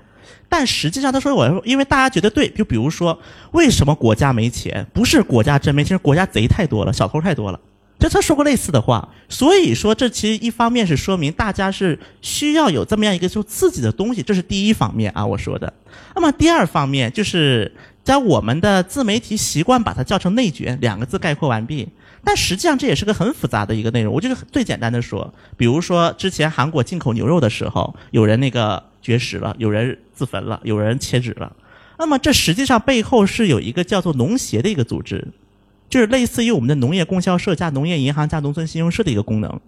[0.49, 3.19] 但实际上，他说我因为大家觉得对，就比如说，
[3.53, 4.87] 为什么国家没钱？
[4.93, 7.59] 不是国家真没钱，是国家贼太多了，小偷太多了。
[7.99, 15.73] 就他说过类似的话，所以说这其实一方面是说明大家是需要有这么样一个就刺激的东西，这是第一方面啊，我说的。
[16.15, 17.73] 那么第二方面就是
[18.03, 21.89] 在我们的自媒体习惯把它叫成内卷，两个字概括完毕。
[22.25, 24.15] 但实际上这也是个很复杂的一个内容。
[24.15, 28.83] 我就是最简单的说，比如说之前韩国进口牛肉的时候，有人那个。
[29.05, 31.55] 绝食了，有人自焚了，有人切纸了。
[31.99, 35.29] 那么这实际上背后是有一个叫做农协的一个组织，
[35.91, 39.61] 就是类似于我们的农业供销社加农业银行加农村信用社的一个功能，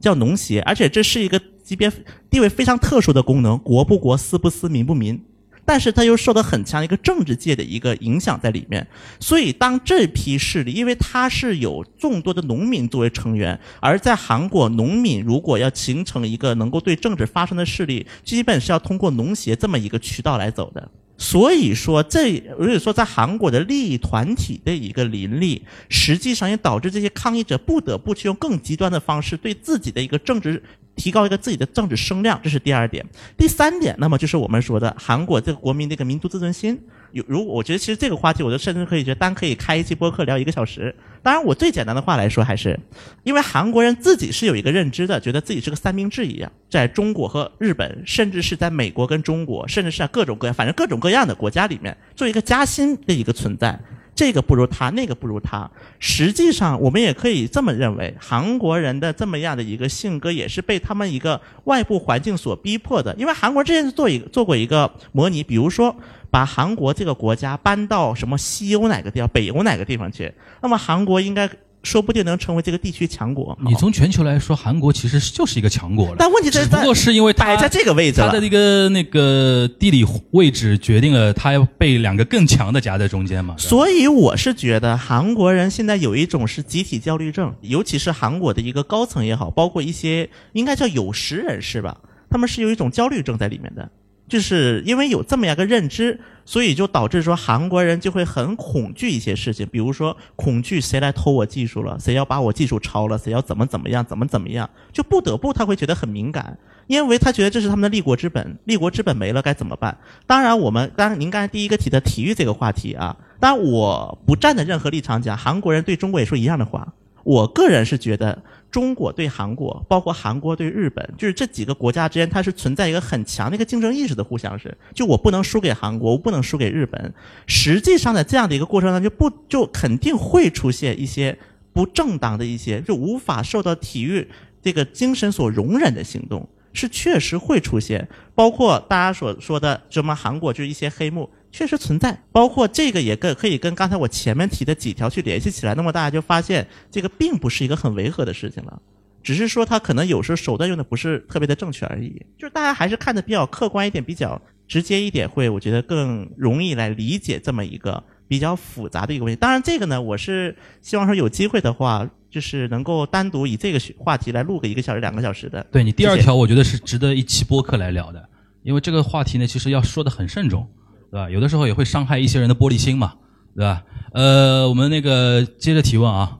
[0.00, 0.60] 叫农协。
[0.62, 1.92] 而且这是一个级别
[2.28, 5.22] 地位非常特殊的功能，国不国，私不私，民不民。
[5.66, 8.86] 但是他又受到很强一个政治界的一个影响在里面，
[9.18, 20.88] 所以当这批势力，因为它是有众多的农民作为成员，而在韩国，农民如果要形成一个能够对政治发生的势力，基本是要通过农协这么一个渠道来走的。
[21.18, 30.62] 所以说，这如果说在韩国的利益团体的一个林立，实际上也导致这些抗议者不得不去用更极端的方式对自己的一个政治。
[30.96, 33.04] 提高一个自己的政治声量，这是第二点。
[33.36, 36.80] 第三点，那么就是我们说的韩国这个国民这个民族自尊心。
[37.12, 40.94] 有，如果我觉得其实这个话题，我就甚至可以觉得单可以开一期播客聊一个小时。
[41.22, 42.78] 当然，我最简单的话来说，还是
[43.22, 53.78] 因为韩国人自己是有一个认知的，觉得自己是个三明治一样，在中国和日本，甚至是在美国跟中国，甚至是在各种各样，反正各种各样的国家里面，做一个夹心的一个存在。
[54.16, 55.70] 这个不如他，那个不如他。
[56.00, 63.14] 实际上，我们也可以这么认为，韩国人的这么样的一个性格，也是被他们一个外部环境所逼迫的。
[63.16, 65.94] 因为韩国之前是做一做过一个模拟，比如说
[66.30, 71.46] 把韩国这个国家搬到什么西欧哪个地方、北欧哪个地方去，那么韩国应该
[71.86, 73.56] 说不定能成为这个地区强国。
[73.64, 76.16] 你从全球来说，韩国其实是就是一个强国了。
[76.18, 83.54] 但问题在只不过是因为它摆在这个位置了它的一个那个地理位置决定了它要被两个更强的夹在中间嘛。
[83.56, 91.96] 所以我是觉得韩国人现在有一种是集体焦虑症，尤其是韩国的一个高层也好，包括一些应该叫有识人士吧，
[92.28, 93.88] 他们是有一种焦虑症在里面的，
[94.28, 106.58] 就是因为有这么样一个认知，所以就导致说韩国人就会很恐惧一些事情，比如说恐惧谁来偷我技术了，谁要把我技术抄了，谁要怎么怎么样，怎么怎么样，就不得不他会觉得很敏感。
[106.86, 109.98] 因为他觉得这是他们的立国之本，立国之本没了该怎么办？
[110.24, 116.94] 当然，我们当然您刚才第一个提的体育这个话题啊，当然我不站在任何立场讲，韩国人对中国也说一样的话。
[117.24, 118.40] 我个人是觉得
[118.76, 127.14] 中国对韩国，包括韩国对日本，就是这几个国家之间，它是存在一个很强的一个竞争意识的互相是，就我不能输给韩国，我不能输给日本。
[127.46, 131.38] 实际上在这样的一个过程当中，就不就肯定会出现一些
[131.72, 134.28] 不正当的一些，就无法受到体育
[134.60, 136.46] 这个精神所容忍的行动。
[136.74, 142.22] 是确实会出现，包括大家所说的什么韩国就是一些黑幕，确实存在。
[142.32, 148.80] 包括这个也跟可以跟刚才我前面提的几条去联系起来，那么大家就发现这个并不是一个很违和的事情了，
[149.22, 152.10] 只是说他可能有时候手段用的不是特别的正确而已。
[152.38, 159.38] 就是大家还是看的比较客观一点，比较直接一点，会我觉得更容易来理解这么一个比较复杂的一个问题。
[159.38, 162.08] 当然，这个呢，我是希望说有机会的话。
[162.28, 165.64] 就是能够单独以这个话题来录个一个小时、两个小时的。
[165.72, 168.28] 对你第二条，我觉得是值得一期播客来聊的，
[168.62, 170.68] 因为这个话题呢，其实要说的很慎重，
[171.10, 171.30] 对吧？
[171.30, 173.14] 有的时候也会伤害一些人的玻璃心嘛，
[173.54, 173.84] 对吧？
[174.12, 176.38] 呃，我们那个接着提问啊，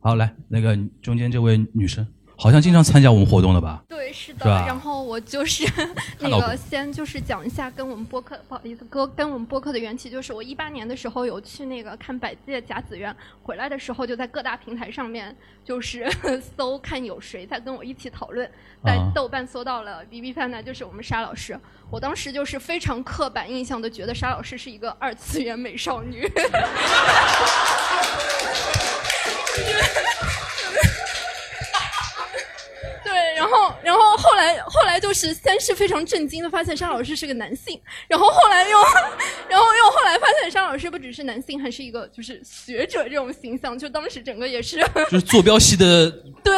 [0.00, 2.06] 好，来，那个中间这位女生，
[2.36, 3.82] 好像经常参加我们活动的吧？
[3.88, 4.40] 对，是的。
[4.40, 5.64] 是吧然后我就是
[6.20, 16.10] 那个先就是讲一下跟我们播客，不好意思，哥跟我们播客的缘起，就是我一八年的时候有去那个看百界甲子园，回来的时候就在各大平台上面就是
[16.56, 18.50] 搜看有谁在跟我一起讨论，
[18.84, 21.58] 在啊豆瓣搜到了 B B 范呢，就是我们沙老师。
[21.90, 26.28] 我当时就是非常刻板印象的觉得沙老师是一个二次元美少女。
[33.04, 38.78] 对，然后，然后后来，后来就是先是非常震惊的发现沙老师是个男性，然后后来又，
[39.48, 44.78] 然后又后来发现沙老师不只是男性，还是一个就是学者这种形象，就当时整个也是，
[45.10, 46.10] 就是坐标系的
[46.42, 46.54] 对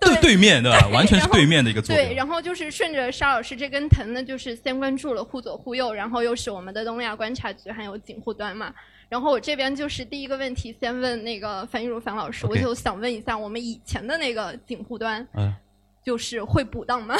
[0.00, 2.04] 对对面，对完全是对面的一个坐标。
[2.04, 8.72] 对，然后就是顺着沙老师这根藤呢，就是先关注了互左互右，然后又是我们的东亚观察局，还有警护端嘛。
[9.08, 15.52] 然后我这边就是第一个问题，先问那个樊玉茹樊老师我就想问一下，我们以前的那个警护端，嗯
[16.04, 17.16] 就是会补档吗？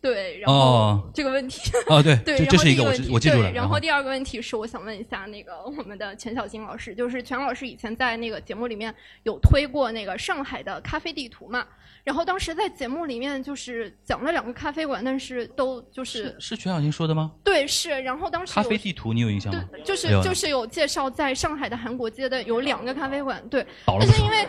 [0.00, 8.94] 对，然后哦这个问题，哦对 对，这是一个我我记住了对然然后后第二个问题是，我想问一下那个我们的全小金老师，就是全老师以前在那个节目里面
[9.24, 11.66] 有推过那个上海的咖啡地图嘛？
[12.02, 17.32] 然后当时在节目里面就是讲了两个咖啡馆，但是都就是是全小金说的吗？
[17.44, 19.62] 对是，然后当时有咖啡地图你有印象吗？
[19.84, 24.48] 就是就是有介绍在上海的韩国街的有两个咖啡馆，对，倒了不少但是因为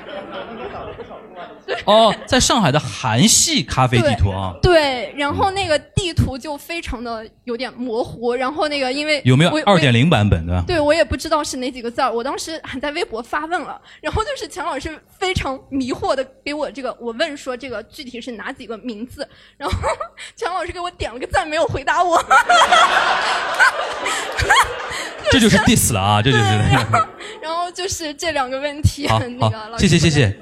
[1.86, 9.92] 哦，在上海的韩系咖啡地图啊，对，然后那个地图就非常的有点模糊，然后那个因为有没有我二点？
[9.92, 10.64] 零版本的？
[10.68, 19.28] 对，我也不知道是哪几个字儿，我当时还在微博发问了，然后就是钱老师非常迷惑的给我这个，我问说这个具体是哪几个名字，
[19.58, 19.76] 然后
[20.36, 22.24] 钱老师给我点了个赞，没有回答我。
[25.30, 26.44] 这就是 diss 了啊，这就是。
[27.42, 30.40] 然后就是这两个问题，好那个，老师谢谢谢谢。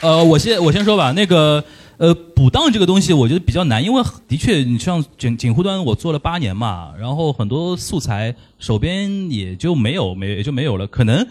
[0.00, 1.62] 呃，我先我先说吧，那个
[1.98, 11.26] 呃补档这个东西，我觉得比较难，因为的确，你像警警护端我做了八年嘛，然后很多素材手边也就没有没也就没有了，可能。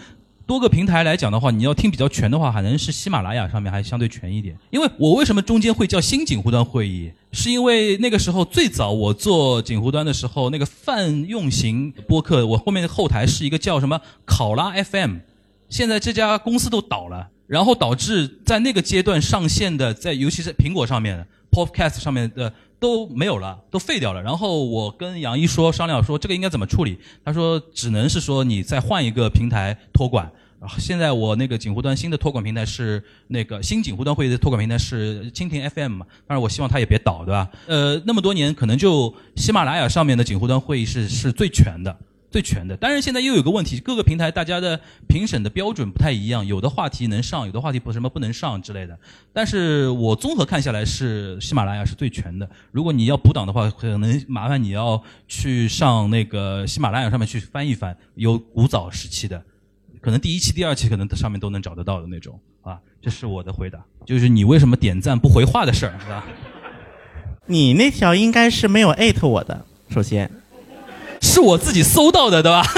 [0.46, 4.58] 多个平台来讲的话，你要听比较全的话，可能是喜马拉雅上面还相对全一点。
[4.70, 15.18] 因为我为什么中间会叫新警护端会议，是因为那个时候最早我做警护端的时候，那个泛用型播客，我后面的后台是一个叫什么考拉 FM，
[15.68, 24.22] 现在这家公司都倒了，然后导致在那个阶段上线的，在尤其是苹果上面的 Podcast 上面的都没有了，都废掉了。
[24.22, 30.30] 然后我跟杨一说商量说这个应该怎么处理，他说只能是说你再换一个平台托管。
[30.80, 37.48] 现在我那个警护端新的托管平台是那个新警护端会议的托管平台是蜻蜓 FM 嘛，当然我希望它也别倒，对吧？
[37.68, 41.96] 呃，那么多年可能就喜马拉雅上面的警护端会议是是最全的。
[42.30, 48.98] 最全的，当然现在又有个问题，各个平台大家的评审的标准不太一样，有的话题能上，有的话题不什么不能上之类的。
[49.32, 52.50] 但是我综合看下来是喜马拉雅是最全的。
[52.72, 59.42] 如果你要补档的话，可能麻烦你要去上那个喜马拉雅上面去翻一翻，有古早时期的，
[60.02, 62.80] 可可能第一期、第二期可能上面都能找得到的那种啊。
[63.02, 66.24] 这是我的回答，就是你为什么点赞不回话的事儿，是吧？
[67.46, 70.32] 你那条应该是没有艾特我的，首先
[71.38, 72.66] 是我自己搜到的，对吧？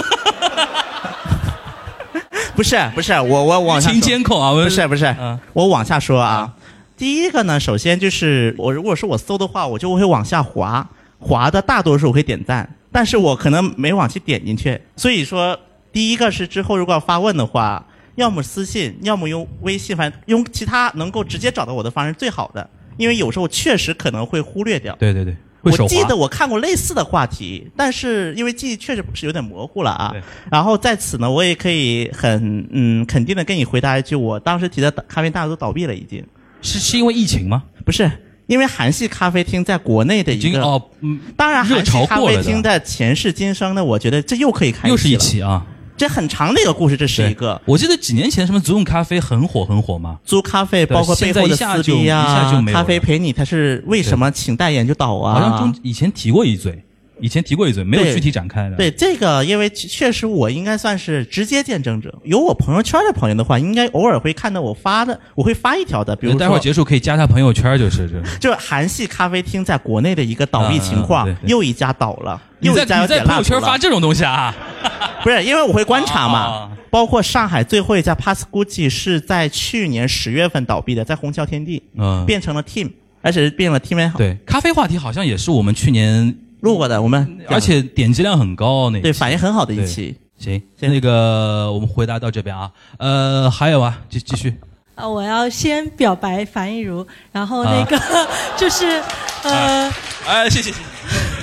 [2.57, 6.53] 不是不是，我我往下监控啊，不是不是，嗯我往下说啊。
[6.97, 10.85] 第一个呢，首先就是我如果是我搜的话，我就会往下滑，
[11.19, 14.81] 滑的大多数我会点赞，但是我可能没往去点进去。
[14.97, 15.57] 所以说，
[15.93, 17.85] 第一个是之后如果要发问的话，
[18.15, 24.93] 要么私信，要么用微信，反正用其他能够直接找到我的方式最好的，因为有时候确实可能会忽略掉。
[24.99, 30.13] 对对对，我记得我看过类似的话题，但是因为记忆确实是有点模糊了啊。
[30.49, 36.23] 然后在此呢，我也可以很嗯肯定的跟你回答一句，我当时提的咖啡大都倒闭了，已经
[36.61, 37.63] 是是因为疫情吗？
[37.85, 38.09] 不是。
[38.47, 45.63] 因为韩系咖啡厅在国内的一个哦，嗯，当然韩系咖啡厅的前世今生呢，我觉得这又可以开又是一了，期啊。
[45.99, 47.61] 这很长的一个故事，这是一个。
[47.65, 55.33] 我记得几年前什么租用咖啡很火很火嘛，租咖啡，包括背后的撕逼呀、下就没咖啡陪你，它是为什么请代言就倒啊？
[55.33, 56.81] 好像中以前提过一嘴，
[57.21, 58.75] 以前提过一嘴，没有具体展开的。
[58.75, 62.13] 对这个，因为确实我应该算是直接见证者。
[62.23, 68.51] 有我朋友圈的朋友的话，应该偶尔会看到我发的，我会发一条的，比如说待会儿结束可以加他朋友圈，就是这。
[68.51, 74.55] 就韩系咖啡厅在国内的一个倒闭情况，又一家倒了，又一家要你在朋友圈发这种东西啊？
[75.23, 76.39] 不是，因为我会观察嘛。
[76.39, 82.89] 啊包括上海最后一家 Pass Gucci 是在去年十月份倒闭的，在虹桥天地，嗯，变成了 Team，
[83.21, 90.15] 而且是变了 Team 对，咖啡话题好像也是我们去年录过的，我们而且点击量很高那一对反应很好的一期。
[90.37, 94.53] 行，那个我们回答到这边啊，呃，还有啊，继继续。
[94.95, 97.99] 啊，我要先表白樊亦如，然后那个、
[98.57, 99.01] 就是
[99.43, 99.91] 呃。
[100.25, 101.38] 哎，谢谢谢谢。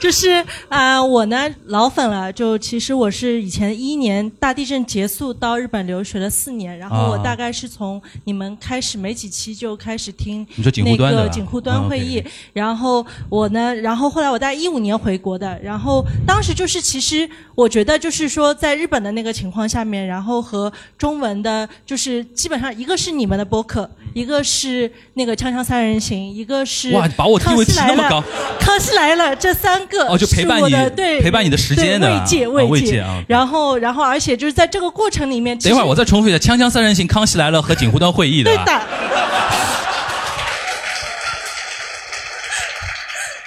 [0.00, 0.30] 就是
[0.68, 7.28] 啊、呃我呢老粉了，就其实我是以前一一年大地震结束到日本留学了四年，然后我啊。
[7.28, 12.24] 大概是从你们开始没几期就开始听那个锦湖端嗯会议，
[12.54, 28.24] 然后我呢，然后后来我大概一五年回国的，然后当时就是其实我觉得就是说在日本的那个情况下面，然后和中文的，就是基本上一个是你们的播客，一个是那个锵锵三人行，一个是哇把我地位康熙来了提那么高
[28.58, 38.54] 康熙来了这三个哦就陪伴你的对陪伴你的时间对的啊慰藉慰慰藉啊然后然后而且就是在这个过程里面，等一会儿我再再重复一下，《锵锵三人行》《康熙来了》和锦湖端会议的。
[38.54, 38.80] 对的。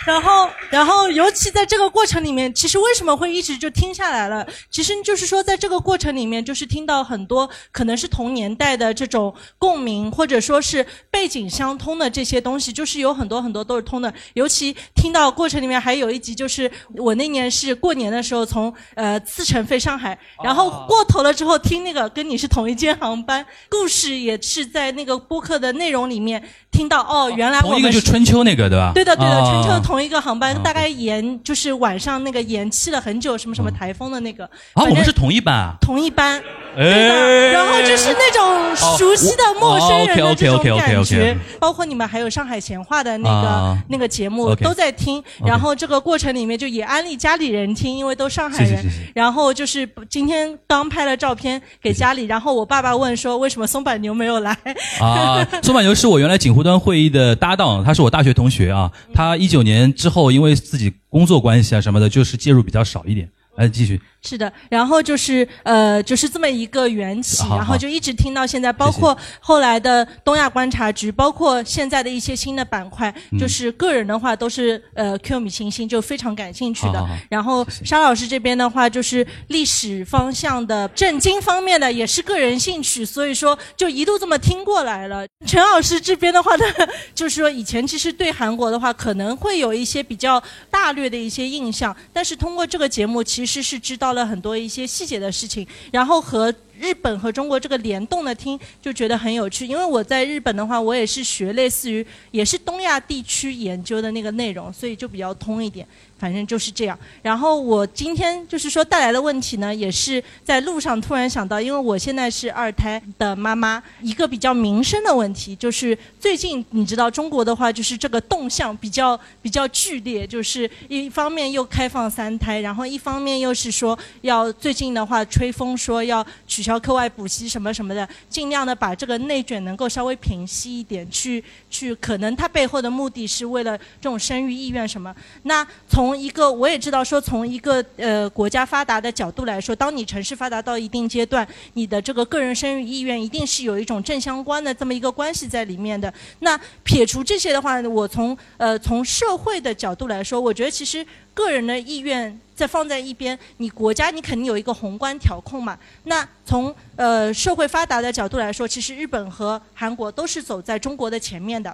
[0.06, 4.46] 然后，然后，尤其在这个过程里面，其实为什么会一直就听下来了？
[4.70, 14.12] 其实就是说，在这个过程里面，就是听到很多可能是同年代的这种共鸣，或者说是背景相通的这些东西，就是有很多很多都是通的。
[14.34, 28.92] 尤其听到过程里面还有一集，就是我那年是过年的时候从呃次城飞上海，然后过头了之后听那个跟你是同一间航班，故事也是在那个播客的内容里面听到哦，原来我同一个是春秋那个对吧？
[28.96, 34.46] 对的，对的，啊春秋同一个航班，大概延就是晚上那个延期了很久，什么什么台风的那个。
[34.72, 35.76] 啊，我们是同一班啊。
[35.82, 36.42] 同一班。
[36.78, 36.84] 哎。
[37.02, 43.78] 对的，然后就是那种熟悉的陌生人的这种感觉，包括你们还有上海闲话的那个、啊。
[43.90, 48.82] 那个节目都在听，然后这个过程里面就也安利家里人听，因为都上海人，
[49.14, 54.58] 然后就是今天刚拍了照片给家里，然后我爸爸问说为什么松板牛没有来，
[55.02, 58.90] 啊，松柏牛是我原来锦湖端会议的搭档，他是我大学同学啊。
[59.14, 63.30] 他一九年之后因为自己工作关系啊什么的，就是介入比较少一点。
[63.56, 73.38] 来继续，是的，然后就是呃，就是这么一个缘起，然后就一直听到现在，包括后来的东亚观察局，包括现在的一些新的板块，嗯。
[73.38, 77.00] 就是个人的话都是呃 Q 米星星就非常感兴趣的。
[77.00, 85.26] 好好好然后沙老师这边的话，就是历史方向的、震惊方面的，也是个人兴趣，所以说就一路这么听过来了。
[85.46, 86.66] 陈老师这边的话呢，
[87.14, 96.54] 就是说以前其实对韩国的话可能会有一些比较大略的一些印象，但是通过这个节目其其实是知道了很多一些细节的事情，然后和。
[96.82, 105.88] 日本和中国这个联动的听就觉得很有趣，因为我在日本的话，我也是学类似于也是东亚地区研究的那个内容，所以就比较通一点。
[106.22, 106.98] 反正就是这样。
[107.24, 135.16] 然后我今天就是说带来的问题呢，也是在路上突然想到，因为我现在是二胎的妈妈，一个比较民生的问题，就是最近你知道中国的话，就是这个动向比较比较剧烈，就是一方面又开放三胎，然后一方面又是说要最近的话吹风说要取消课外补习什么什么的，尽量的把这个内卷能够稍微平息一点，去去可能它背后的目的是为了这种生育意愿什么。
[135.44, 146.14] 那从从一个我也知道说，从一个呃国家发达的角度来说，当你城市发达到一定阶段，你的这个个人生育意愿一定是有一种正相关的这么一个关系在里面的。
[146.40, 155.80] 那撇除这些的话，我从呃从社会的角度来说，我觉得其实个人的意愿再放在一边，你国家你肯定有一个宏观调控嘛。
[156.04, 161.74] 那从呃社会发达的角度来说，其实日本和韩国都是走在中国的前面的。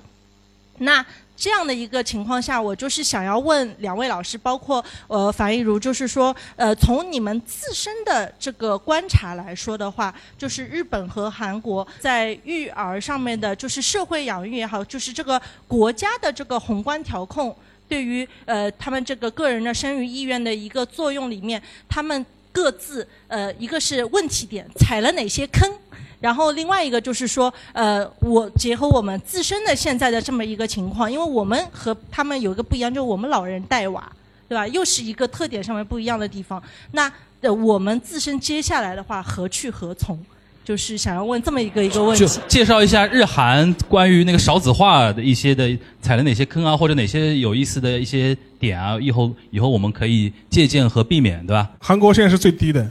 [0.79, 1.03] 那
[1.37, 17.55] 这样的一个情况下，我就是想要问两位老师，包括呃樊一茹，就是说，呃，从你们自身的这个观察来说的话，就是日本和韩国在育儿上面的，就是社会养育也好，就是这个国家的这个宏观调控，
[17.87, 25.71] 对于呃他们这个个人的生育意愿的一个作用里面，他们各自呃一个是问题点，踩了哪些坑？
[26.19, 34.11] 然后另外一个就是说，呃，我结合我们自身的现在的这么一个情况，因为我们和他们有一个不一样，就是我们老人带娃，
[34.49, 34.67] 对吧？
[34.67, 36.61] 又是一个特点上面不一样的地方。
[36.91, 37.11] 那
[37.41, 40.19] 呃，我们自身接下来的话何去何从？
[40.65, 42.41] 就是想要问这么一个一个问就题。
[42.45, 45.69] 介绍一下日韩关于那个少子化的一些的
[46.01, 51.69] 踩了哪些坑啊，或者哪些有意思的一些点啊，以后以后我们可以借鉴和避免，对吧？
[51.79, 52.85] 韩国现在是最低的，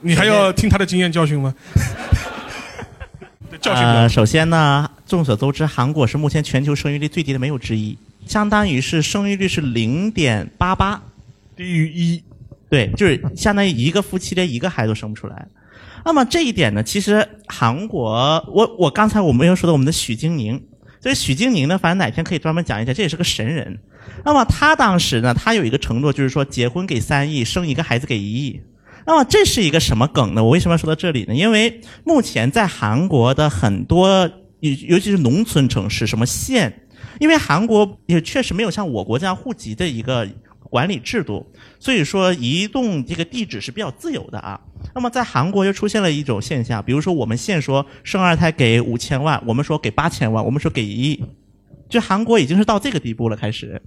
[0.00, 1.52] 你还要听他的经验教训吗？
[3.62, 7.96] 教训呃，首先呢，众所周知，韩国是目前全球生育率最低的没有之一，
[8.26, 11.00] 相当于是生育率是零点八八，
[11.56, 12.20] 低于一。
[12.68, 15.46] 对，就是相当于一个夫妻连一个孩子都生不出来。
[16.04, 20.60] 那么这一点呢，其实韩国，我我刚才我们又说到我们的许晶宁，
[21.00, 23.78] 所以许晶宁呢，反正哪天可以专门讲一下，这也是个神人。
[24.24, 28.60] 那么他当时呢，他有一个承诺，就是说结婚给三亿，生一个孩子给一亿。
[29.06, 30.42] 那么这是一个什么梗呢？
[30.44, 31.34] 我为什么要说到这里呢？
[31.34, 34.30] 因为目前在韩国的很多，
[34.60, 36.86] 尤尤其是农村城市，什么县，
[37.18, 40.28] 因为韩国也确实没有像我国这样户籍的一个
[40.70, 41.46] 管理制度，
[41.78, 44.60] 所以说移动这个地址是比较自由的啊。
[44.94, 51.24] 那么在韩国又出现了一种现象，比如说我们县说生二胎给五千万，我们说给八千万，我们说给一亿，
[51.88, 53.82] 就韩国已经是到这个地步了，开始。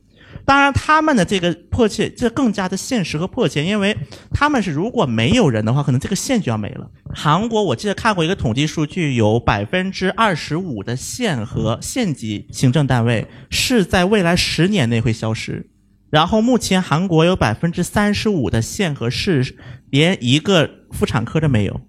[0.45, 3.97] 当然，他们的这个迫切，这更加的现实和迫切，因为
[4.31, 6.87] 他们是如果没有人的话，可能这个县就要没了。
[7.13, 15.67] 韩国我记得看过一个统计数据，有百分之二十五的县和县级行政单位是在未来十年内会消失。
[16.11, 19.57] 然后目前韩国有百分之三十五的县和市
[19.89, 21.81] 连一个妇产科都没有。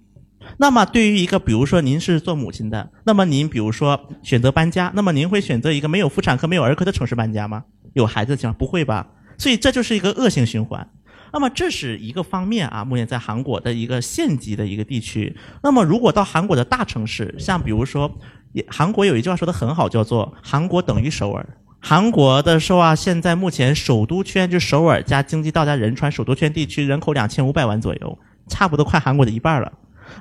[0.58, 7.64] 那么对于一个，比如说您是做母亲的，那么您比如说选择搬家，那么您会选择一个没有妇产科、没有儿科的城市搬家吗？
[7.96, 9.06] 有孩子的情况不会吧？
[9.38, 10.86] 所以这就是一个恶性循环。
[11.32, 15.34] 那么这是一个方面啊，目前在韩国的一个县级的一个地区。
[15.62, 18.10] 那么如果到韩国的大城市，像比如说，
[18.68, 21.46] 韩国有一句话说的很好，叫做“韩国等于首尔”。
[21.80, 28.18] 韩国的说啊，现在目前首都圈就首尔加经济道加仁川首都圈地区人口两千五百万左右，
[28.48, 29.72] 差不多快韩国的一半了。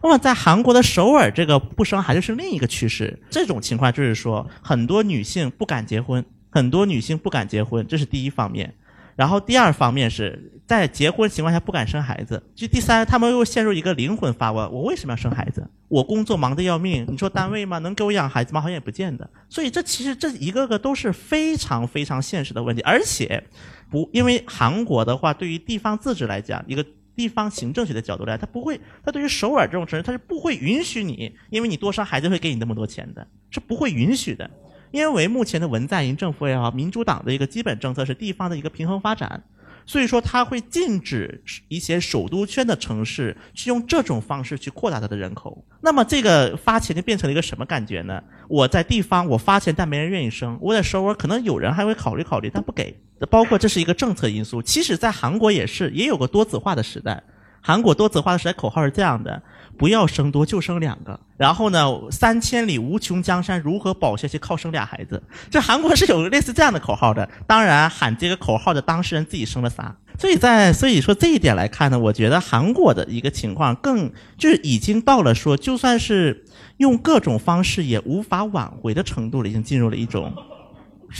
[0.01, 3.21] 那么在韩国的首尔，这个不生孩子是另一个趋势。
[3.29, 8.73] 这种情况就是说，很多女性不敢结婚，很多女性不敢结婚，这是第一方面。
[9.17, 12.41] 然后第二方面是在结婚情况下不敢生孩子。
[12.55, 15.67] 就第三，他们又陷入一个灵魂发问：我为什么要生孩子？
[15.89, 17.79] 我工作忙得要命，你说单位吗？
[17.79, 18.61] 能给我养孩子吗？
[18.61, 19.29] 好像也不见得。
[19.49, 23.43] 所以这其实这一个个都是非常非常现实的问题，而且
[23.89, 26.85] 不因为韩国的话，对于地方自治来讲，一个。
[27.17, 34.51] 地方行政学的角度来，他不会，他对于首尔这种城市，他是不会允许你，因为你多生孩子会给你那么多钱的，是不会允许的。
[34.95, 39.43] 因为目前的文在寅政府也好，民主党的一个基本政策是地方的一个平衡发展，
[39.85, 45.61] 所以说他会禁止一些首都圈的城市去用这种方式去扩大它的人口。
[45.81, 48.23] 那么这个发钱就变成了一个什么感觉呢？
[48.47, 52.97] 我在地方我发钱，但没人愿意生；我在首尔可能有人还会考虑考虑，但不给。
[53.29, 57.21] 包括这是一个政策因素，其实在韩国也是，也有个多子化的时代。
[57.59, 59.41] 韩国多子化的时代口号是这样的：
[59.77, 61.19] 不要生多，就生两个。
[61.37, 64.37] 然后呢，三千里无穷江山，如何保下去？
[64.37, 65.21] 靠生俩孩子。
[65.49, 67.29] 这韩国是有类似这样的口号的。
[67.45, 69.95] 当然，喊这个口号的当事人自己生了仨。
[70.17, 76.45] 所以在所以说这一点来看呢，我觉得韩国的一个情况更就是已经到了说，就算是
[76.77, 80.33] 用各种方式也无法挽回的程度了，已经进入了一种。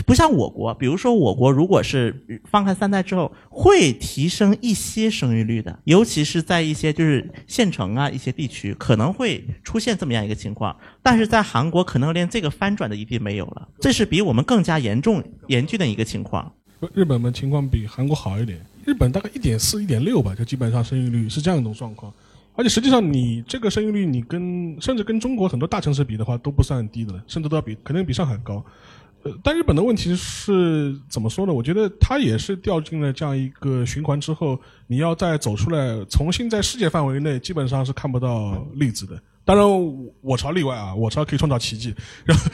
[0.05, 10.75] 不像我国，比如说我国，如果是放开三胎之后，会提升一些生育率的，尤其是在一些就是县城啊一些地区，可能会出现这么样一个情况。
[11.01, 16.51] 但是在韩国，可能连这个翻转的余地没有了，这是比我们更加严重严峻的一个情况。
[16.93, 22.11] 日本的情况比韩国好一点，日本大概一点四、一点六吧，就基本上生育率是这样一种状况。
[22.57, 28.63] 而且实际上你这个生育率，你跟甚至跟中国很多大城市比的话都不算低的，甚至都要比可能比上海高。
[29.43, 31.53] 但日本的问题是怎么说呢？
[31.53, 39.19] 我觉得他也是掉进了这样一个循环之后，你要再走出来，重新在世界范围内基本上是看不到例子的。
[39.43, 41.93] 当然，我我朝例外啊，我朝可以创造奇迹。
[42.23, 42.45] 然后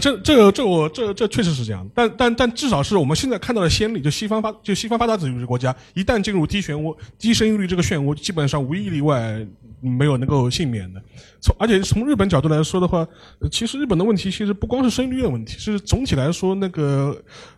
[0.00, 9.46] 这这个这我这这确实是这样，但但但至少是我们现在看到的先例，就西方发就西方发达主义国家，一旦进入低漩涡、低生育率这个漩涡，基本上无一例外
[9.80, 11.02] 没有能够幸免的。
[11.40, 13.06] 从而且从日本角度来说的话，
[13.50, 17.16] 其实日本的问题其实不光是生育率的问题，是总体来说那个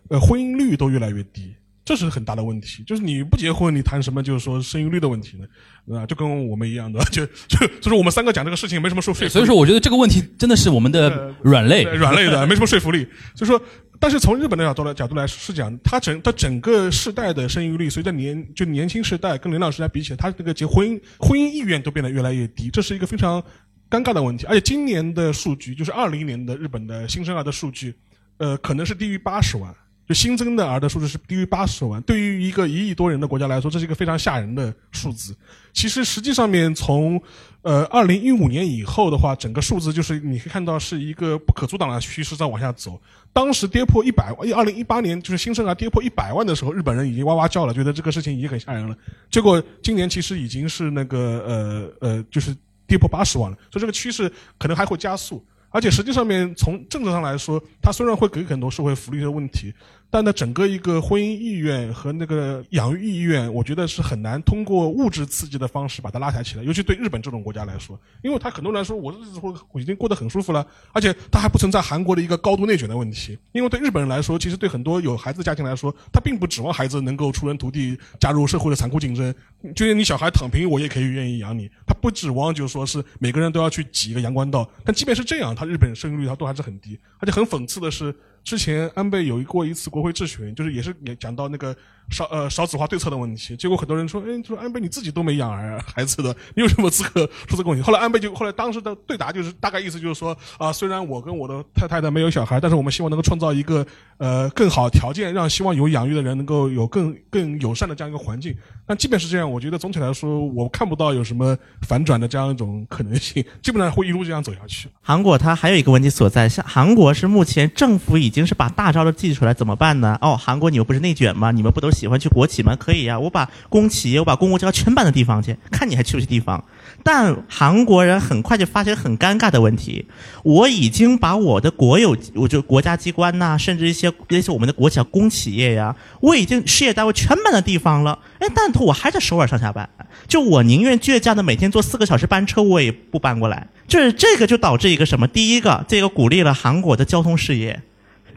[0.09, 1.53] 呃婚姻率都越来越低。
[1.91, 5.99] 这是很大的问题，就是你不结婚，你谈什么就是说生育率的问题呢？
[5.99, 9.29] 啊，就跟我们一样的， 就就就是我们三个讲这个事情没什么说说服力。
[9.29, 13.05] 所以说，我觉得这个问题真的是我们的软肋，对软肋的， 没什么说服力。
[13.35, 13.61] 就说，
[13.99, 23.43] 但是从日本的角度来角度来是讲，它整它整个世代的生育率，随着年就年轻时代跟年老时代比起来，它这个结婚婚姻意愿都变得越来越低，这是一个非常
[23.89, 24.45] 尴尬的问题。
[24.45, 27.93] 而且今年的数据，就是二零年的日本的新生儿的数据，
[28.37, 29.75] 呃，可能是低于八十万。
[30.13, 35.35] 新增的儿的数字是低于八十万，对于一个一亿多人的国家来说，这是一个非常吓人的数字。
[35.73, 37.21] 其实实际上面从
[37.61, 42.99] 呃二零一五年以后的话，整个数字就是你可以看到是一个不可阻挡的趋势在往下走。
[43.33, 48.95] 当时跌破一百万，二零一八年就是新生儿跌破一百万的时候，日本人已经哇哇叫了，觉得这个事情已经很吓人了。
[49.29, 52.55] 结果今年其实已经是那个呃呃，就是
[52.85, 55.43] 跌破八十万了，所以这个趋势可能还会加速。
[55.73, 59.73] 而且实际上面从政策上来说，它虽然会给很多社会福利的问题，
[60.13, 66.63] 但呢，整个一个婚姻意愿和那个养育意愿，我觉得是很难通过物质刺激的方式把它拉抬起来。
[66.63, 73.37] 尤其对日本这种国家来说，因为他很多人说，我日子会我已经过得很舒服了，而且他还不存在韩国的一个高度内卷的问题。
[73.53, 79.33] 因为对日本人来说，其实对很多有孩子家庭来说，他并不指望孩子能够出人头地，加入社会的残酷竞争。
[79.73, 81.69] 就连你小孩躺平，我也可以愿意养你。
[81.87, 84.69] 他不指望就是说是每个人都要去挤一个阳关道。
[84.83, 86.99] 但即便是这样，他日本生育率他都还是很低。
[87.19, 91.75] 而且很讽刺的是，之前安倍有过一次国会质询，就是也是也讲到那个
[92.09, 93.55] 少呃少子化对策的问题。
[93.55, 97.83] 结果很多人说，哎，说安倍你自己都没养儿孩子的，你有什么资格说这个问题？
[97.83, 103.85] 后来安倍就后来当时的对答就是大概意思就是说啊，虽然我跟我的太太的没有小孩，但是我们希望能够创造一个
[104.17, 108.55] 呃更好条件，让希望有养育的人能够有更更友善的这样一个环境。
[108.87, 111.55] 但即便是这样，我觉得总体来说，我看不到有什么
[111.87, 114.89] 反转的这样一种可能性，基本上会一路这样走下去。
[115.01, 120.17] 韩国它还有一个问题所在，像韩国是目前政府已已经是把大招都祭出来，怎么办呢？
[120.21, 121.51] 哦，韩国你们不是内卷吗？
[121.51, 122.73] 你们不都喜欢去国企吗？
[122.79, 126.63] 可以呀、我把公企业，我把公共交全搬到地方去，看你还去不去地方。
[127.03, 130.05] 但韩国人很快就发现很尴尬的问题，
[130.43, 139.89] 我已经把我的国有，我就国家机关呐、甚至一些那些我们的国企啊、公企业呀，我已经事业单位全搬到地方了，哎，但我还在首尔上下班，
[140.29, 143.67] 就我宁愿倔强的每天坐四个小时班车，我也不搬过来。
[143.89, 145.27] 这这个就导致一个什么？
[145.27, 147.81] 第一个，这个鼓励了韩国的交通事业。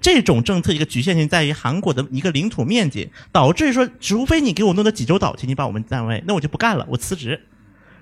[0.05, 7.40] 这种政策一个局限性在于韩国的一个领土面积，导致说，除非你给我弄到济州岛去，你把我们占位，那我就不干了，我辞职。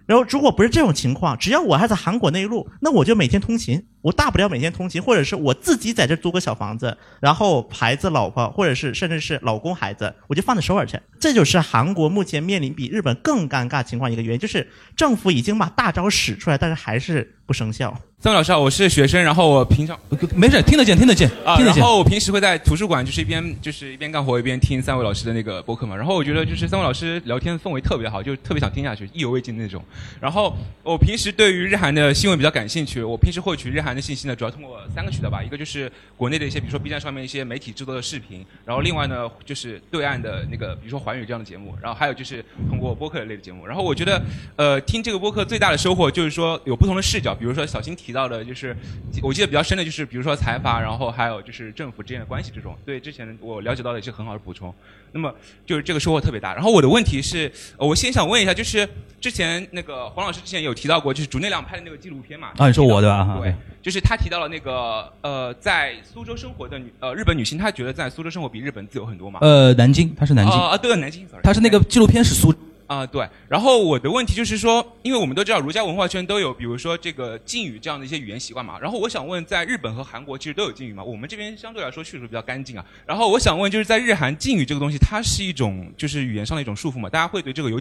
[0.06, 11.00] 然后如果不是这种情况，只要我还在韩国内陆，那我就每天通勤，我大不了每天通勤，或者是我自己在这租个小房子，然后孩子、老婆，或者是甚至是老公、孩子，我就放在首尔去。
[11.18, 17.96] 这就是韩国目前面临比日本更尴尬情况一个原因，就是政府已经把大招使出来，但是还是不生效。
[18.18, 19.98] 三位老师好，我是学生，然后我平常
[20.36, 21.80] 没事，听得见，听得见，啊，听得见。
[21.80, 25.96] 然后我平时会在图书馆，就是一边就是一边干活一边听三位老师的那个播客嘛。
[25.96, 29.82] 然后我觉得就是三位老师聊天氛围特别好，就特别想听下去，意犹未尽那种。
[30.20, 43.66] 然后我平时对于日韩的新闻比较感兴趣，我平时获取日韩的信息呢，主要通过三个渠道吧，一个就是国内的一些，比如说 B 站上面一些媒体制作的视频，然后另外呢就是对岸的那个，比如说环宇这样的节目，然后还有就是通过播客类的节目。
[43.66, 44.22] 然后我觉得，
[44.56, 48.76] 呃，听这个播客最大的收获就是说有不同的视角，比如说小新提到的，就是
[49.22, 54.74] 我记得比较深的就是，比如说财阀，然后还有就是政府之间的关系这种，对之前我了解到的一些很好的补充。
[55.12, 55.32] 那么
[55.64, 56.54] 就是这个收获特别大。
[56.54, 58.88] 然后我的问题是，呃我先想问一下，就是
[59.20, 62.48] 之前那个黄老师之前有提到过，就是竹内亮拍的那个纪录片嘛？
[62.56, 63.24] 啊，你说我对吧？
[63.24, 69.38] 哈对，就是他提到了那个呃，在苏州生活的女呃日本女性，她觉得在苏州生活比日本自由很多嘛？
[69.42, 72.54] 呃，南京，她是南京，啊啊，对，南京，sorry，他是那个纪录片是苏。
[72.92, 73.26] 啊，对。
[73.48, 78.78] 然后我的问题就是说，因为我们都知道儒家文化圈都有，比如说这个敬语这样的一些语言习惯嘛。
[78.78, 81.02] 然后我想问，在日本和韩国其实都有敬语嘛？
[81.02, 82.84] 我们这边相对来说确实比较干净啊。
[83.06, 87.08] 然后我想问，就是在日韩敬语这个东西，它是一种就是语言上的一种束缚嘛？
[87.08, 87.80] 大家会对这个有？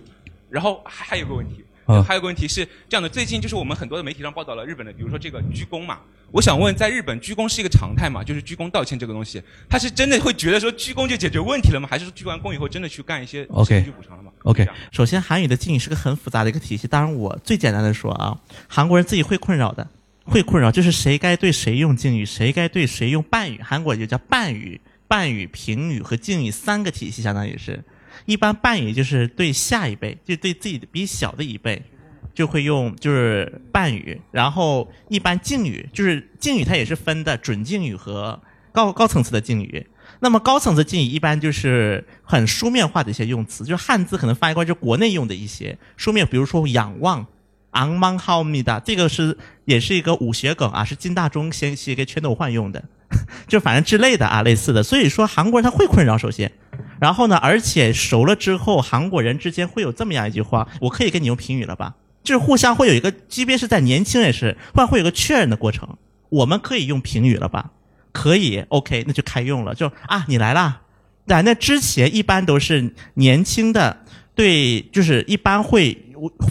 [0.50, 6.00] 然后还还有个问题，嗯还有个问题是这样的，最近就是我们很多的媒体上报道了日本的，比如说这个鞠躬嘛，
[6.32, 8.24] 我想问，在日本鞠躬是一个常态嘛？
[8.24, 11.88] 就是鞠躬道歉这个东西，他是真的会觉得说鞠躬就解决问题了吗？
[11.90, 16.88] 还是说鞠完躬以后真的去干一些事情去补偿了吗 OK，首先韩语的敬语是个很复杂的一个体系。
[16.88, 18.38] 当然，我最简单的说啊，
[18.68, 19.88] 韩国人自己会困扰的，
[20.26, 23.60] 会困扰就是谁该对谁用敬语，谁该对谁用半语。
[23.62, 27.84] 韩国就叫半语、半语、平语和敬语三个体系，相当于是。
[28.26, 31.82] 一般半语就是对下一辈，就对自己的比小的一辈，
[32.34, 34.20] 就会用就是半语。
[34.32, 38.40] 然后一般敬语就是敬语，它也是分的准敬语和
[38.72, 39.86] 高高层次的敬语。
[40.20, 47.26] 那么高层次敬语一般就是很书面化的一些用词，就是汉字可能翻译过来就国内用的一些书面，比如说仰望。
[47.72, 52.84] 昂芒浩密达，这个是也是一个武学梗啊，是金大中先写给全斗焕用的，
[53.48, 54.84] 就反正之类的啊，类似的。
[54.84, 56.52] 所以说韩国人他会困扰，首先，
[57.00, 61.96] 然后呢，而且熟了之后，韩国人之间会有这么样一句话，我可以跟你用评语了吧？
[62.24, 65.98] 就是互相会有一个，即便是在年轻也是，会会有个确认的过程，
[66.30, 67.72] 我们可以用评语了吧？
[68.12, 70.82] 可以，OK，那就开用了，就啊，你来啦。
[71.26, 74.04] 在那之前一般都是年轻的，
[74.36, 75.98] 对，就是一般会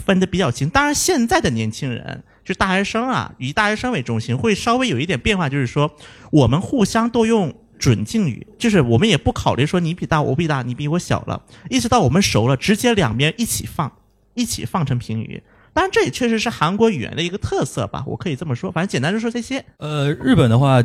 [0.05, 0.67] 分的比较清。
[0.69, 5.91] 当然，现在的年轻人就大学生啊，以大学生为中心，会稍微有一点变化，就是说
[6.31, 13.91] 我们互相都用准敬语，就是我们也不考虑说你比大我比大，你比我小了，一直到我们熟了，直接两边一起放，
[14.35, 15.41] 一起放成平语。
[15.73, 18.71] 当然，这也确实是韩国语言的一个特色吧，我可以这么说。
[18.71, 19.65] 反正简单就说这些。
[19.77, 20.83] 呃，日本的话，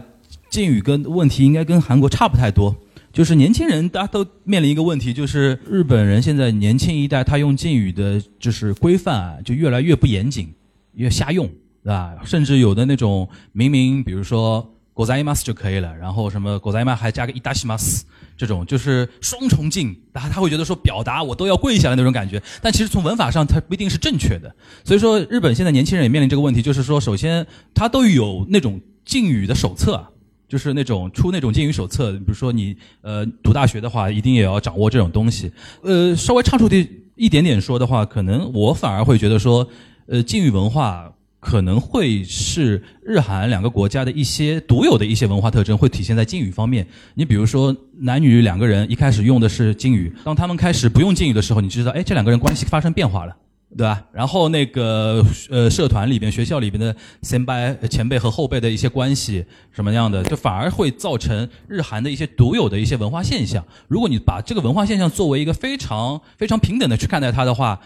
[0.48, 2.74] 敬语跟问题应该跟韩国差不太多。
[3.12, 10.52] 就是年轻人，大家都面临一个问题，就是日本人现在年轻一代，他用敬语的，就是规范啊，就越来越不严谨，
[10.93, 11.47] 越瞎用，
[11.82, 12.14] 对吧？
[12.24, 18.02] 甚至有的那种明明，比如说“ございます”就可以了，然后什么“ございます”还加个“いたします”，
[18.38, 24.53] 这种就是双重敬，他他会觉得说表达我都要跪下的那种感觉，但其实从文法上它不一定是正确的。
[24.84, 30.10] 所以说，日本现在年轻人也面临这个问题，就是说，首先他都有那种敬语的手册啊。
[30.49, 35.49] 就是那种出那种敬语手册，比如说你呃读大学的话，一定也要掌握这种东西。
[35.82, 36.76] 呃，稍微唱出的
[37.15, 39.65] 一点点说的话，可能我反而会觉得说，
[40.07, 41.10] 呃，敬语文化
[41.47, 46.85] 可能会是日韩两个国家的一些独有的一些文化特征，会体现在敬语方面。
[47.14, 53.36] 你比如说男女两个人一开始用的是敬语，当他们开始不用敬语的时候，你就知道，哎，这两个人关系发生变化了。
[53.77, 54.03] 对吧？
[54.11, 63.62] 然后那个呃，社团里边、学校里边的先辈、前辈和后辈的一些关系什么样的，就反而会造成日韩的一些独有的一些文化现象。
[63.86, 67.78] 如果你把这个文化现象作为一个非常非常平等的去看待它的话，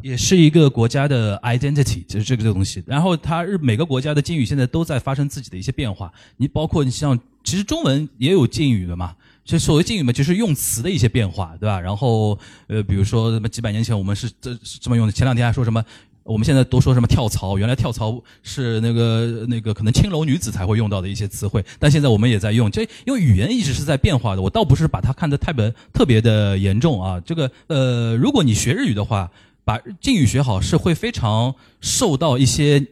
[0.00, 2.80] 也是一个国家的 identity，就是这个这个东西。
[2.86, 6.12] 然后它日每个国家的境语现在都在发生自己的一些变化。
[6.36, 9.14] 你包括你像，其实中文也有敬语的嘛。
[9.44, 11.80] 其实所谓敬语嘛，就是用词的一些变化，对吧？
[11.80, 12.38] 然后，
[12.68, 15.84] 呃，比如说什么几百年前我们是这这么用的，前两天还说什么，
[16.22, 24.42] 我们现在都说什么跳槽，原来跳槽是那个那个可能青楼女子才会用到的一些词汇，但现在我们也在用，这因为语言一直是在变化的。
[24.42, 29.28] 我倒不是把它看得太别特别的严重啊，这个呃，如果你学日语的话，
[29.64, 32.86] 把敬语学好是会非常受到一些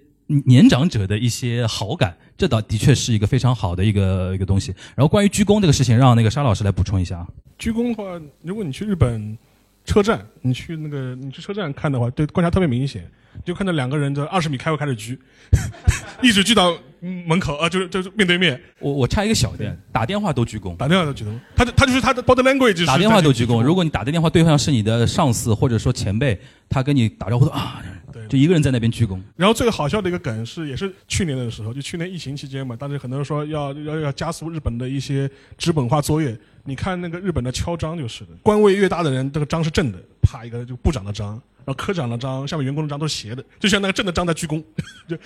[0.47, 2.17] 年长者的一些好感。
[2.41, 4.75] 这倒的确是一个非常好的一个一个东西。
[4.97, 7.29] 然后关于鞠躬这个事情，让那个沙老师来补充一下啊。
[7.59, 9.37] 鞠躬的话，如果你去日本
[9.85, 13.07] 车站，你去那个你去车站看的话，对观察特别明显，
[13.45, 15.21] 就看到两个人在二十米开外开始鞠，
[16.23, 18.61] 一直聚到门口啊，就是就是面对面。
[18.79, 22.87] 我我插一个小点，打电话都鞠躬，打电话都鞠躬，他他就是他的 body language。
[22.87, 26.39] 打电话都鞠躬，如果你打的电话对象是你的上司或者说前辈，
[26.69, 27.83] 他跟你打招呼啊。
[28.29, 29.21] 就一个人在那边鞠躬。
[29.35, 35.29] 然后最好笑的一个梗是，也是去年的时候，就去年疫情期间嘛，当时很多人说要要要加速日本的一些
[35.59, 36.37] 纸本化作业。
[36.65, 44.63] 你看那个日本的敲章就是的，官位越大的人，这个章是正的，啪一个就部长的章，然后科长的章，下面员工的章都是斜的，就像那个正的章在鞠躬。
[45.09, 45.17] 就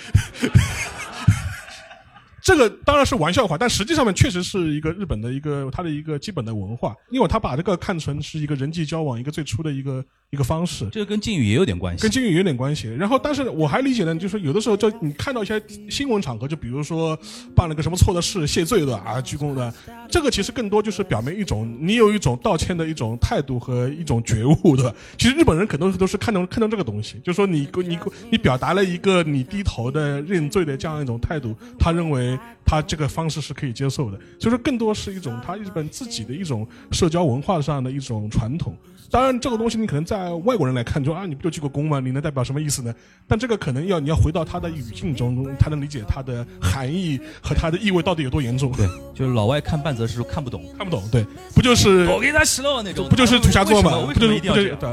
[2.43, 10.05] 这个当然是玩笑话，但实际上面确实是一个日本的一个它的一个基本的文化，因为他把这个看成是一个人际交往一个最初的一个
[10.35, 10.86] 一个方式。
[10.93, 12.89] 这个跟敬语也有点关系，跟敬语有点关系。
[12.98, 17.19] 然后，但是我还理解呢，就是有的时候就你看到一些新闻场合，就比如说
[17.55, 19.73] 办了个什么错的事谢罪的啊鞠躬的，
[20.11, 24.94] 这个其实更多就是表明一种你有一种道歉的一种态度和一种觉悟的。
[25.16, 27.98] 其实日本人很多都是看重看重这个东西，就是说你你
[28.31, 32.36] 你表达了一个你低头的认罪的这样一种态度，他认为。
[32.66, 38.74] 他这个方式是可以接受的，所以说更多是一种他日本自己的一种社交文化上的一种传统。
[39.11, 42.01] 当然，这个东西你可能在在外国人来看，就啊，你不就鞠个躬吗？
[42.01, 42.94] 你能代表什么意思呢？
[43.28, 48.72] 但这个可能要你要回到他的语境中，他能理解它的含义和它的意味到底有多严重。
[48.72, 51.22] 对，就是老外看半泽是看不懂，看不懂，对，
[51.55, 53.98] 不就是我给他洗了那种，不就是土下座吗？
[53.98, 54.26] 为不就？
[54.28, 54.34] 对，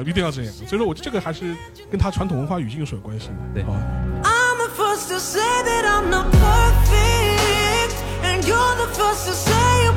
[0.05, 0.53] 一定要这样。
[0.53, 1.55] 所以说我这个还是
[1.89, 3.33] 跟他传统文化语境是有关系的。
[3.53, 3.71] 对，好。
[4.23, 9.93] I'm the first to say that I'm not perfect, and you're the first to say you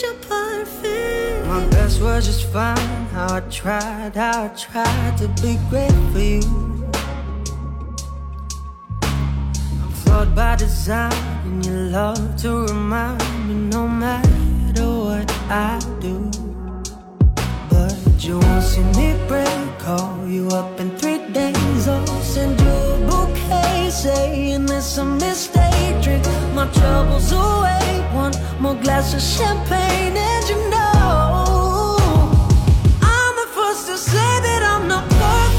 [0.00, 1.46] Perfect.
[1.46, 2.76] My best was just fine.
[3.12, 6.40] How I tried, how I tried to be great for you.
[9.02, 11.12] I'm flawed by design,
[11.44, 16.30] and you love to remind me no matter what I do.
[17.68, 21.88] But you won't see me break, call you up in three days.
[21.88, 25.59] I'll send you a bouquet, saying it's a mistake
[26.60, 28.04] my troubles away.
[28.12, 31.96] One more glass of champagne, and you know
[33.00, 35.49] I'm the first to say that I'm not perfect.